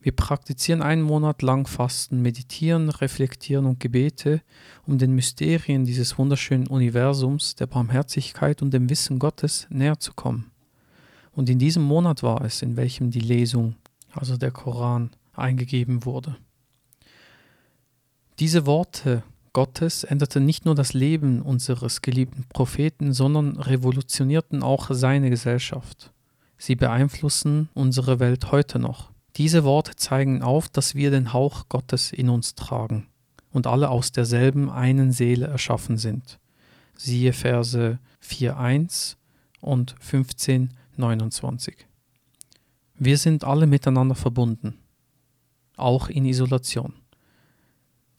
Wir 0.03 0.13
praktizieren 0.13 0.83
einen 0.83 1.03
Monat 1.03 1.43
lang 1.43 1.69
Fasten, 1.69 2.23
meditieren, 2.23 2.89
reflektieren 2.89 3.67
und 3.67 3.79
Gebete, 3.79 4.43
um 4.85 4.99
den 4.99 5.15
Mysterien 5.15 5.85
dieses 5.85 6.19
wunderschönen 6.19 6.67
Universums, 6.67 7.55
der 7.55 7.69
Barmherzigkeit 7.69 8.63
und 8.63 8.75
dem 8.75 8.91
Wissen 8.91 9.21
Gottes 9.21 9.69
näher 9.71 10.01
zu 10.01 10.13
kommen. 10.13 10.51
Und 11.31 11.49
in 11.49 11.61
diesem 11.61 11.85
Monat 11.85 12.25
war 12.25 12.45
es, 12.45 12.63
in 12.63 12.77
welchem 12.77 13.13
die 13.13 13.21
Lesung 13.21 13.77
also 14.13 14.37
der 14.37 14.51
Koran, 14.51 15.11
eingegeben 15.35 16.05
wurde. 16.05 16.37
Diese 18.39 18.67
Worte 18.67 19.23
Gottes 19.53 20.05
änderten 20.05 20.47
nicht 20.47 20.65
nur 20.65 20.75
das 20.75 20.95
Leben 20.95 21.43
unseres 21.43 22.01
geliebten 22.01 22.45
Propheten, 22.49 23.13
sondern 23.13 23.59
revolutionierten 23.59 24.63
auch 24.63 24.91
seine 24.91 25.29
Gesellschaft. 25.29 26.13
Sie 26.57 26.75
beeinflussen 26.75 27.69
unsere 27.75 28.19
Welt 28.19 28.51
heute 28.51 28.79
noch. 28.79 29.11
Diese 29.37 29.65
Worte 29.65 29.97
zeigen 29.97 30.43
auf, 30.43 30.69
dass 30.69 30.95
wir 30.95 31.11
den 31.11 31.33
Hauch 31.33 31.69
Gottes 31.69 32.13
in 32.13 32.29
uns 32.29 32.55
tragen 32.55 33.09
und 33.51 33.67
alle 33.67 33.91
aus 33.91 34.13
derselben 34.13 34.71
einen 34.71 35.13
Seele 35.13 35.47
erschaffen 35.47 35.99
sind. 35.99 36.39
Siehe 36.97 37.33
Verse 37.33 37.99
4.1 38.23 39.17
und 39.61 39.95
15.29. 39.97 41.75
Wir 42.95 43.19
sind 43.19 43.45
alle 43.45 43.67
miteinander 43.67 44.15
verbunden, 44.15 44.79
auch 45.77 46.09
in 46.09 46.25
Isolation. 46.25 46.95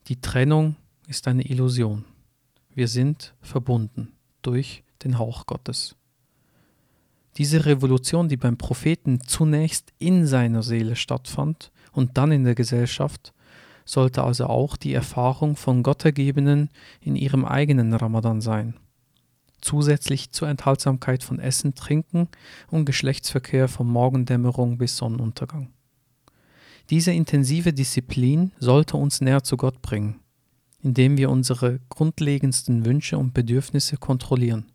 Die 0.07 0.19
Trennung 0.19 0.75
ist 1.07 1.27
eine 1.27 1.43
Illusion. 1.43 2.05
Wir 2.73 2.87
sind 2.87 3.33
verbunden 3.41 4.13
durch 4.41 4.83
den 5.03 5.19
Hauch 5.19 5.45
Gottes. 5.45 5.95
Diese 7.37 7.65
Revolution, 7.65 8.29
die 8.29 8.37
beim 8.37 8.57
Propheten 8.57 9.21
zunächst 9.21 9.93
in 9.99 10.27
seiner 10.27 10.63
Seele 10.63 10.95
stattfand 10.95 11.71
und 11.91 12.17
dann 12.17 12.31
in 12.31 12.43
der 12.43 12.55
Gesellschaft, 12.55 13.33
sollte 13.85 14.23
also 14.23 14.47
auch 14.47 14.77
die 14.77 14.93
Erfahrung 14.93 15.55
von 15.55 15.83
Gottergebenen 15.83 16.69
in 17.01 17.15
ihrem 17.15 17.45
eigenen 17.45 17.93
Ramadan 17.93 18.41
sein 18.41 18.75
zusätzlich 19.63 20.31
zur 20.31 20.49
Enthaltsamkeit 20.49 21.23
von 21.23 21.39
Essen, 21.39 21.75
Trinken 21.75 22.27
und 22.69 22.85
Geschlechtsverkehr 22.85 23.67
von 23.67 23.87
Morgendämmerung 23.87 24.77
bis 24.77 24.97
Sonnenuntergang. 24.97 25.69
Diese 26.89 27.11
intensive 27.11 27.73
Disziplin 27.73 28.51
sollte 28.59 28.97
uns 28.97 29.21
näher 29.21 29.43
zu 29.43 29.57
Gott 29.57 29.81
bringen, 29.81 30.19
indem 30.81 31.17
wir 31.17 31.29
unsere 31.29 31.79
grundlegendsten 31.89 32.85
Wünsche 32.85 33.17
und 33.17 33.33
Bedürfnisse 33.33 33.97
kontrollieren. 33.97 34.65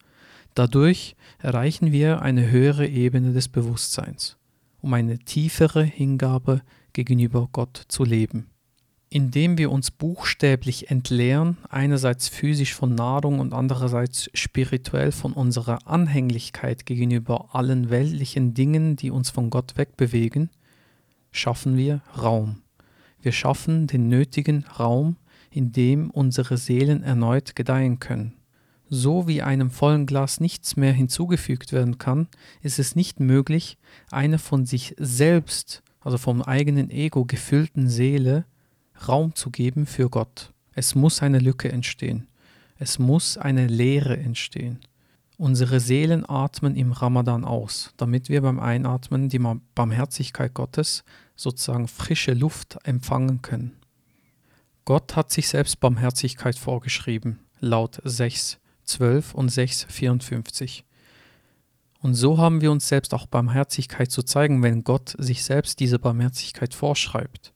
Dadurch 0.55 1.14
erreichen 1.38 1.92
wir 1.92 2.22
eine 2.22 2.51
höhere 2.51 2.87
Ebene 2.87 3.33
des 3.33 3.48
Bewusstseins, 3.48 4.38
um 4.81 4.94
eine 4.94 5.18
tiefere 5.18 5.85
Hingabe 5.85 6.62
gegenüber 6.92 7.48
Gott 7.53 7.85
zu 7.88 8.05
leben. 8.05 8.51
Indem 9.11 9.57
wir 9.57 9.71
uns 9.71 9.90
buchstäblich 9.90 10.90
entleeren, 10.90 11.57
einerseits 11.71 12.29
physisch 12.29 12.75
von 12.75 12.94
Nahrung 12.94 13.38
und 13.38 13.53
andererseits 13.53 14.29
spirituell 14.35 15.12
von 15.12 15.33
unserer 15.33 15.87
Anhänglichkeit 15.87 16.85
gegenüber 16.85 17.55
allen 17.55 17.90
weltlichen 17.90 18.55
Dingen, 18.55 18.97
die 18.97 19.11
uns 19.11 19.31
von 19.31 19.49
Gott 19.51 19.77
wegbewegen, 19.77 20.51
schaffen 21.31 21.77
wir 21.77 22.03
Raum. 22.21 22.62
Wir 23.21 23.33
schaffen 23.33 23.87
den 23.87 24.09
nötigen 24.09 24.64
Raum, 24.79 25.16
in 25.51 25.73
dem 25.73 26.11
unsere 26.11 26.59
Seelen 26.59 27.03
erneut 27.03 27.57
gedeihen 27.57 27.99
können. 27.99 28.35
So 28.90 29.27
wie 29.27 29.42
einem 29.42 29.71
vollen 29.71 30.07
Glas 30.07 30.40
nichts 30.40 30.77
mehr 30.77 30.92
hinzugefügt 30.92 31.73
werden 31.73 31.99
kann, 31.99 32.29
ist 32.62 32.79
es 32.79 32.97
nicht 32.97 33.21
möglich, 33.21 33.79
eine 34.11 34.38
von 34.38 34.66
sich 34.66 34.94
selbst, 34.99 35.83
also 36.01 36.16
vom 36.16 36.42
eigenen 36.42 36.90
Ego 36.90 37.25
gefüllten 37.25 37.88
Seele 37.88 38.44
Raum 39.06 39.34
zu 39.34 39.50
geben 39.50 39.87
für 39.87 40.08
Gott. 40.08 40.52
Es 40.72 40.94
muss 40.94 41.22
eine 41.22 41.38
Lücke 41.38 41.70
entstehen. 41.70 42.28
Es 42.78 42.98
muss 42.98 43.37
eine 43.37 43.66
Leere 43.66 44.16
entstehen. 44.16 44.80
Unsere 45.37 45.78
Seelen 45.78 46.28
atmen 46.28 46.74
im 46.74 46.90
Ramadan 46.90 47.44
aus, 47.44 47.92
damit 47.96 48.28
wir 48.28 48.42
beim 48.42 48.58
Einatmen 48.58 49.28
die 49.28 49.40
Barmherzigkeit 49.74 50.52
Gottes, 50.54 51.04
sozusagen 51.37 51.87
frische 51.87 52.34
Luft, 52.34 52.78
empfangen 52.82 53.40
können. 53.42 53.76
Gott 54.84 55.14
hat 55.14 55.30
sich 55.30 55.48
selbst 55.48 55.78
Barmherzigkeit 55.80 56.56
vorgeschrieben, 56.56 57.38
laut 57.61 58.00
6, 58.02 58.58
12 58.84 59.34
und 59.34 59.48
6, 59.50 59.84
54. 59.84 60.84
Und 62.00 62.14
so 62.14 62.38
haben 62.38 62.61
wir 62.61 62.72
uns 62.72 62.88
selbst 62.88 63.12
auch 63.14 63.26
Barmherzigkeit 63.26 64.11
zu 64.11 64.22
zeigen, 64.22 64.62
wenn 64.62 64.82
Gott 64.82 65.14
sich 65.18 65.44
selbst 65.44 65.80
diese 65.80 65.98
Barmherzigkeit 65.98 66.74
vorschreibt. 66.74 67.52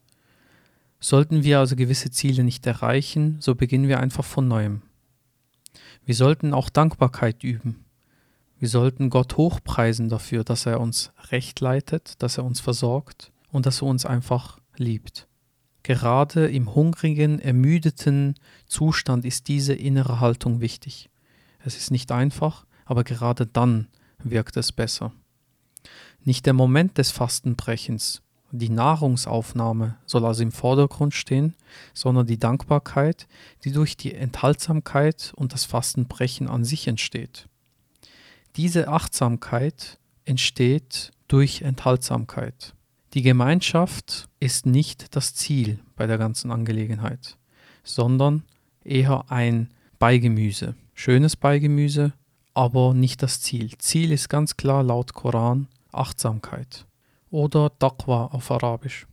Sollten 1.02 1.42
wir 1.42 1.58
also 1.58 1.74
gewisse 1.74 2.12
Ziele 2.12 2.44
nicht 2.44 2.64
erreichen, 2.64 3.38
so 3.40 3.56
beginnen 3.56 3.88
wir 3.88 3.98
einfach 3.98 4.24
von 4.24 4.46
neuem. 4.46 4.82
Wir 6.04 6.14
sollten 6.14 6.54
auch 6.54 6.70
Dankbarkeit 6.70 7.42
üben. 7.42 7.84
Wir 8.60 8.68
sollten 8.68 9.10
Gott 9.10 9.36
hochpreisen 9.36 10.08
dafür, 10.08 10.44
dass 10.44 10.64
er 10.64 10.80
uns 10.80 11.10
recht 11.32 11.58
leitet, 11.58 12.22
dass 12.22 12.38
er 12.38 12.44
uns 12.44 12.60
versorgt 12.60 13.32
und 13.50 13.66
dass 13.66 13.82
er 13.82 13.88
uns 13.88 14.06
einfach 14.06 14.60
liebt. 14.76 15.26
Gerade 15.82 16.46
im 16.46 16.72
hungrigen, 16.72 17.40
ermüdeten 17.40 18.36
Zustand 18.66 19.24
ist 19.24 19.48
diese 19.48 19.74
innere 19.74 20.20
Haltung 20.20 20.60
wichtig. 20.60 21.10
Es 21.64 21.76
ist 21.76 21.90
nicht 21.90 22.12
einfach, 22.12 22.64
aber 22.84 23.02
gerade 23.02 23.44
dann 23.44 23.88
wirkt 24.22 24.56
es 24.56 24.70
besser. 24.70 25.10
Nicht 26.22 26.46
der 26.46 26.52
Moment 26.52 26.96
des 26.96 27.10
Fastenbrechens, 27.10 28.21
die 28.52 28.68
Nahrungsaufnahme 28.68 29.96
soll 30.04 30.26
also 30.26 30.42
im 30.42 30.52
Vordergrund 30.52 31.14
stehen, 31.14 31.54
sondern 31.94 32.26
die 32.26 32.38
Dankbarkeit, 32.38 33.26
die 33.64 33.72
durch 33.72 33.96
die 33.96 34.14
Enthaltsamkeit 34.14 35.32
und 35.36 35.54
das 35.54 35.64
Fastenbrechen 35.64 36.48
an 36.48 36.62
sich 36.62 36.86
entsteht. 36.86 37.48
Diese 38.56 38.88
Achtsamkeit 38.88 39.98
entsteht 40.26 41.12
durch 41.28 41.62
Enthaltsamkeit. 41.62 42.74
Die 43.14 43.22
Gemeinschaft 43.22 44.28
ist 44.38 44.66
nicht 44.66 45.16
das 45.16 45.34
Ziel 45.34 45.80
bei 45.96 46.06
der 46.06 46.18
ganzen 46.18 46.50
Angelegenheit, 46.50 47.38
sondern 47.82 48.44
eher 48.84 49.30
ein 49.30 49.70
Beigemüse. 49.98 50.74
Schönes 50.92 51.36
Beigemüse, 51.36 52.12
aber 52.52 52.92
nicht 52.92 53.22
das 53.22 53.40
Ziel. 53.40 53.70
Ziel 53.78 54.12
ist 54.12 54.28
ganz 54.28 54.58
klar 54.58 54.82
laut 54.82 55.14
Koran 55.14 55.68
Achtsamkeit 55.90 56.86
oder 57.32 57.76
Taqwa 57.78 58.26
auf 58.26 58.50
Arabisch. 58.50 59.06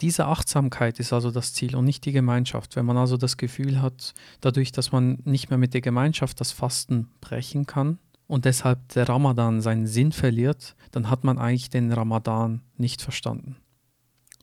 Diese 0.00 0.26
Achtsamkeit 0.26 1.00
ist 1.00 1.12
also 1.12 1.32
das 1.32 1.52
Ziel 1.52 1.74
und 1.74 1.84
nicht 1.84 2.04
die 2.04 2.12
Gemeinschaft. 2.12 2.76
Wenn 2.76 2.86
man 2.86 2.96
also 2.96 3.16
das 3.16 3.36
Gefühl 3.36 3.82
hat, 3.82 4.14
dadurch, 4.40 4.70
dass 4.70 4.92
man 4.92 5.18
nicht 5.24 5.50
mehr 5.50 5.58
mit 5.58 5.74
der 5.74 5.80
Gemeinschaft 5.80 6.40
das 6.40 6.52
Fasten 6.52 7.10
brechen 7.20 7.66
kann 7.66 7.98
und 8.28 8.44
deshalb 8.44 8.88
der 8.90 9.08
Ramadan 9.08 9.60
seinen 9.60 9.88
Sinn 9.88 10.12
verliert, 10.12 10.76
dann 10.92 11.10
hat 11.10 11.24
man 11.24 11.38
eigentlich 11.38 11.70
den 11.70 11.92
Ramadan 11.92 12.62
nicht 12.76 13.02
verstanden. 13.02 13.56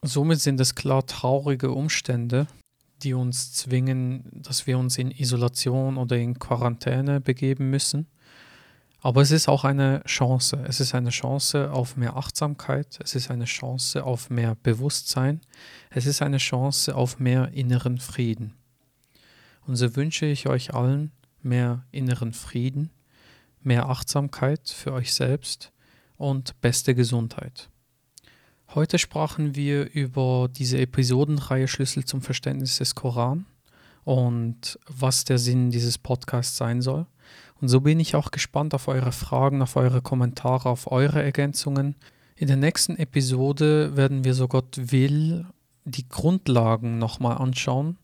Somit 0.02 0.42
sind 0.42 0.60
es 0.60 0.76
klar 0.76 1.06
traurige 1.06 1.72
Umstände, 1.72 2.48
die 3.02 3.14
uns 3.14 3.54
zwingen, 3.54 4.30
dass 4.34 4.68
wir 4.68 4.78
uns 4.78 4.98
in 4.98 5.12
Isolation 5.12 5.98
oder 5.98 6.18
in 6.18 6.38
Quarantäne 6.38 7.22
begeben 7.22 7.70
müssen. 7.70 8.08
Aber 9.06 9.22
es 9.22 9.30
ist 9.30 9.48
auch 9.48 9.66
eine 9.66 10.02
Chance. 10.06 10.66
Es 10.68 10.80
ist 10.80 10.96
eine 10.96 11.12
Chance 11.12 11.72
auf 11.72 11.96
mehr 11.96 12.16
Achtsamkeit. 12.18 12.98
Es 13.04 13.14
ist 13.14 13.30
eine 13.30 13.46
Chance 13.46 14.04
auf 14.04 14.32
mehr 14.32 14.56
Bewusstsein. 14.64 15.42
Es 15.92 16.08
ist 16.08 16.24
eine 16.24 16.40
Chance 16.40 16.96
auf 16.96 17.20
mehr 17.20 17.52
inneren 17.54 18.00
Frieden. 18.00 18.56
Und 19.68 19.76
so 19.76 19.96
wünsche 19.96 20.26
ich 20.26 20.48
euch 20.48 20.74
allen 20.74 21.12
mehr 21.44 21.86
inneren 21.92 22.34
Frieden, 22.34 22.90
mehr 23.62 23.90
Achtsamkeit 23.90 24.70
für 24.70 24.92
euch 24.92 25.14
selbst 25.14 25.72
und 26.18 26.60
beste 26.62 26.96
Gesundheit. 26.96 27.70
Heute 28.74 28.98
sprachen 28.98 29.54
wir 29.54 29.94
über 29.94 30.50
diese 30.52 30.80
Episodenreihe 30.80 31.68
Schlüssel 31.68 32.06
zum 32.06 32.24
Verständnis 32.24 32.80
des 32.80 32.96
Koran 32.96 33.46
und 34.04 34.80
was 34.88 35.26
der 35.26 35.38
Sinn 35.38 35.70
dieses 35.70 36.00
Podcasts 36.00 36.58
sein 36.58 36.82
soll. 36.82 37.06
Und 37.66 37.70
so 37.70 37.82
bin 37.82 38.00
ich 38.00 38.16
auch 38.16 38.30
gespannt 38.30 38.76
auf 38.76 38.88
eure 38.88 39.12
Fragen, 39.12 39.64
auf 39.64 39.76
eure 39.76 40.04
Kommentare, 40.04 40.70
auf 40.70 40.92
eure 40.92 41.24
Ergänzungen. 41.24 41.96
In 42.36 42.46
der 42.46 42.58
nächsten 42.58 42.96
Episode 42.96 43.98
werden 43.98 44.24
wir, 44.24 44.36
so 44.36 44.48
Gott 44.48 44.78
will, 44.78 45.48
die 45.84 46.08
Grundlagen 46.08 47.00
nochmal 47.00 47.40
anschauen, 47.40 47.98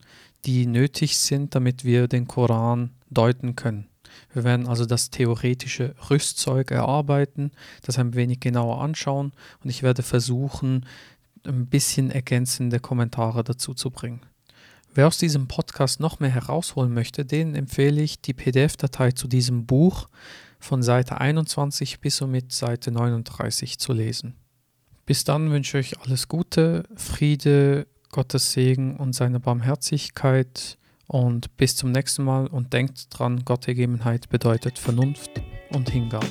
die 0.46 0.66
nötig 0.66 1.20
sind, 1.20 1.54
damit 1.54 1.86
wir 1.86 2.08
den 2.08 2.28
Koran 2.28 2.90
deuten 3.12 3.56
können. 3.56 3.86
Wir 4.34 4.44
werden 4.44 4.66
also 4.66 4.88
das 4.88 5.12
theoretische 5.12 5.94
Rüstzeug 6.10 6.72
erarbeiten, 6.72 7.52
das 7.84 8.00
ein 8.00 8.16
wenig 8.16 8.40
genauer 8.40 8.82
anschauen 8.82 9.32
und 9.64 9.70
ich 9.70 9.84
werde 9.84 10.02
versuchen, 10.02 10.88
ein 11.46 11.68
bisschen 11.68 12.10
ergänzende 12.10 12.80
Kommentare 12.80 13.44
dazu 13.44 13.76
zu 13.76 13.92
bringen. 13.92 14.22
Wer 14.94 15.08
aus 15.08 15.18
diesem 15.18 15.48
Podcast 15.48 16.02
noch 16.02 16.20
mehr 16.20 16.30
herausholen 16.30 16.94
möchte, 16.94 17.24
den 17.24 17.56
empfehle 17.56 18.02
ich, 18.02 18.22
die 18.22 18.34
PDF-Datei 18.34 19.12
zu 19.12 19.30
diesem 19.30 19.66
Buch 19.66 20.10
von 20.60 20.84
Seite 20.84 21.20
21 21.20 22.02
bis 22.02 22.18
somit 22.18 22.52
Seite 22.52 22.92
39 22.92 23.80
zu 23.80 23.94
lesen. 23.94 24.36
Bis 25.06 25.24
dann 25.24 25.50
wünsche 25.50 25.80
ich 25.80 25.94
euch 25.96 26.02
alles 26.04 26.28
Gute, 26.28 26.84
Friede, 26.96 27.88
Gottes 28.12 28.52
Segen 28.52 28.98
und 28.98 29.14
seine 29.14 29.40
Barmherzigkeit 29.40 30.78
und 31.08 31.56
bis 31.56 31.78
zum 31.78 31.92
nächsten 31.92 32.26
Mal 32.26 32.48
und 32.48 32.74
denkt 32.74 33.08
dran, 33.12 33.46
Gottergebenheit 33.46 34.28
bedeutet 34.30 34.78
Vernunft 34.78 35.32
und 35.72 35.90
Hingabe. 35.90 36.28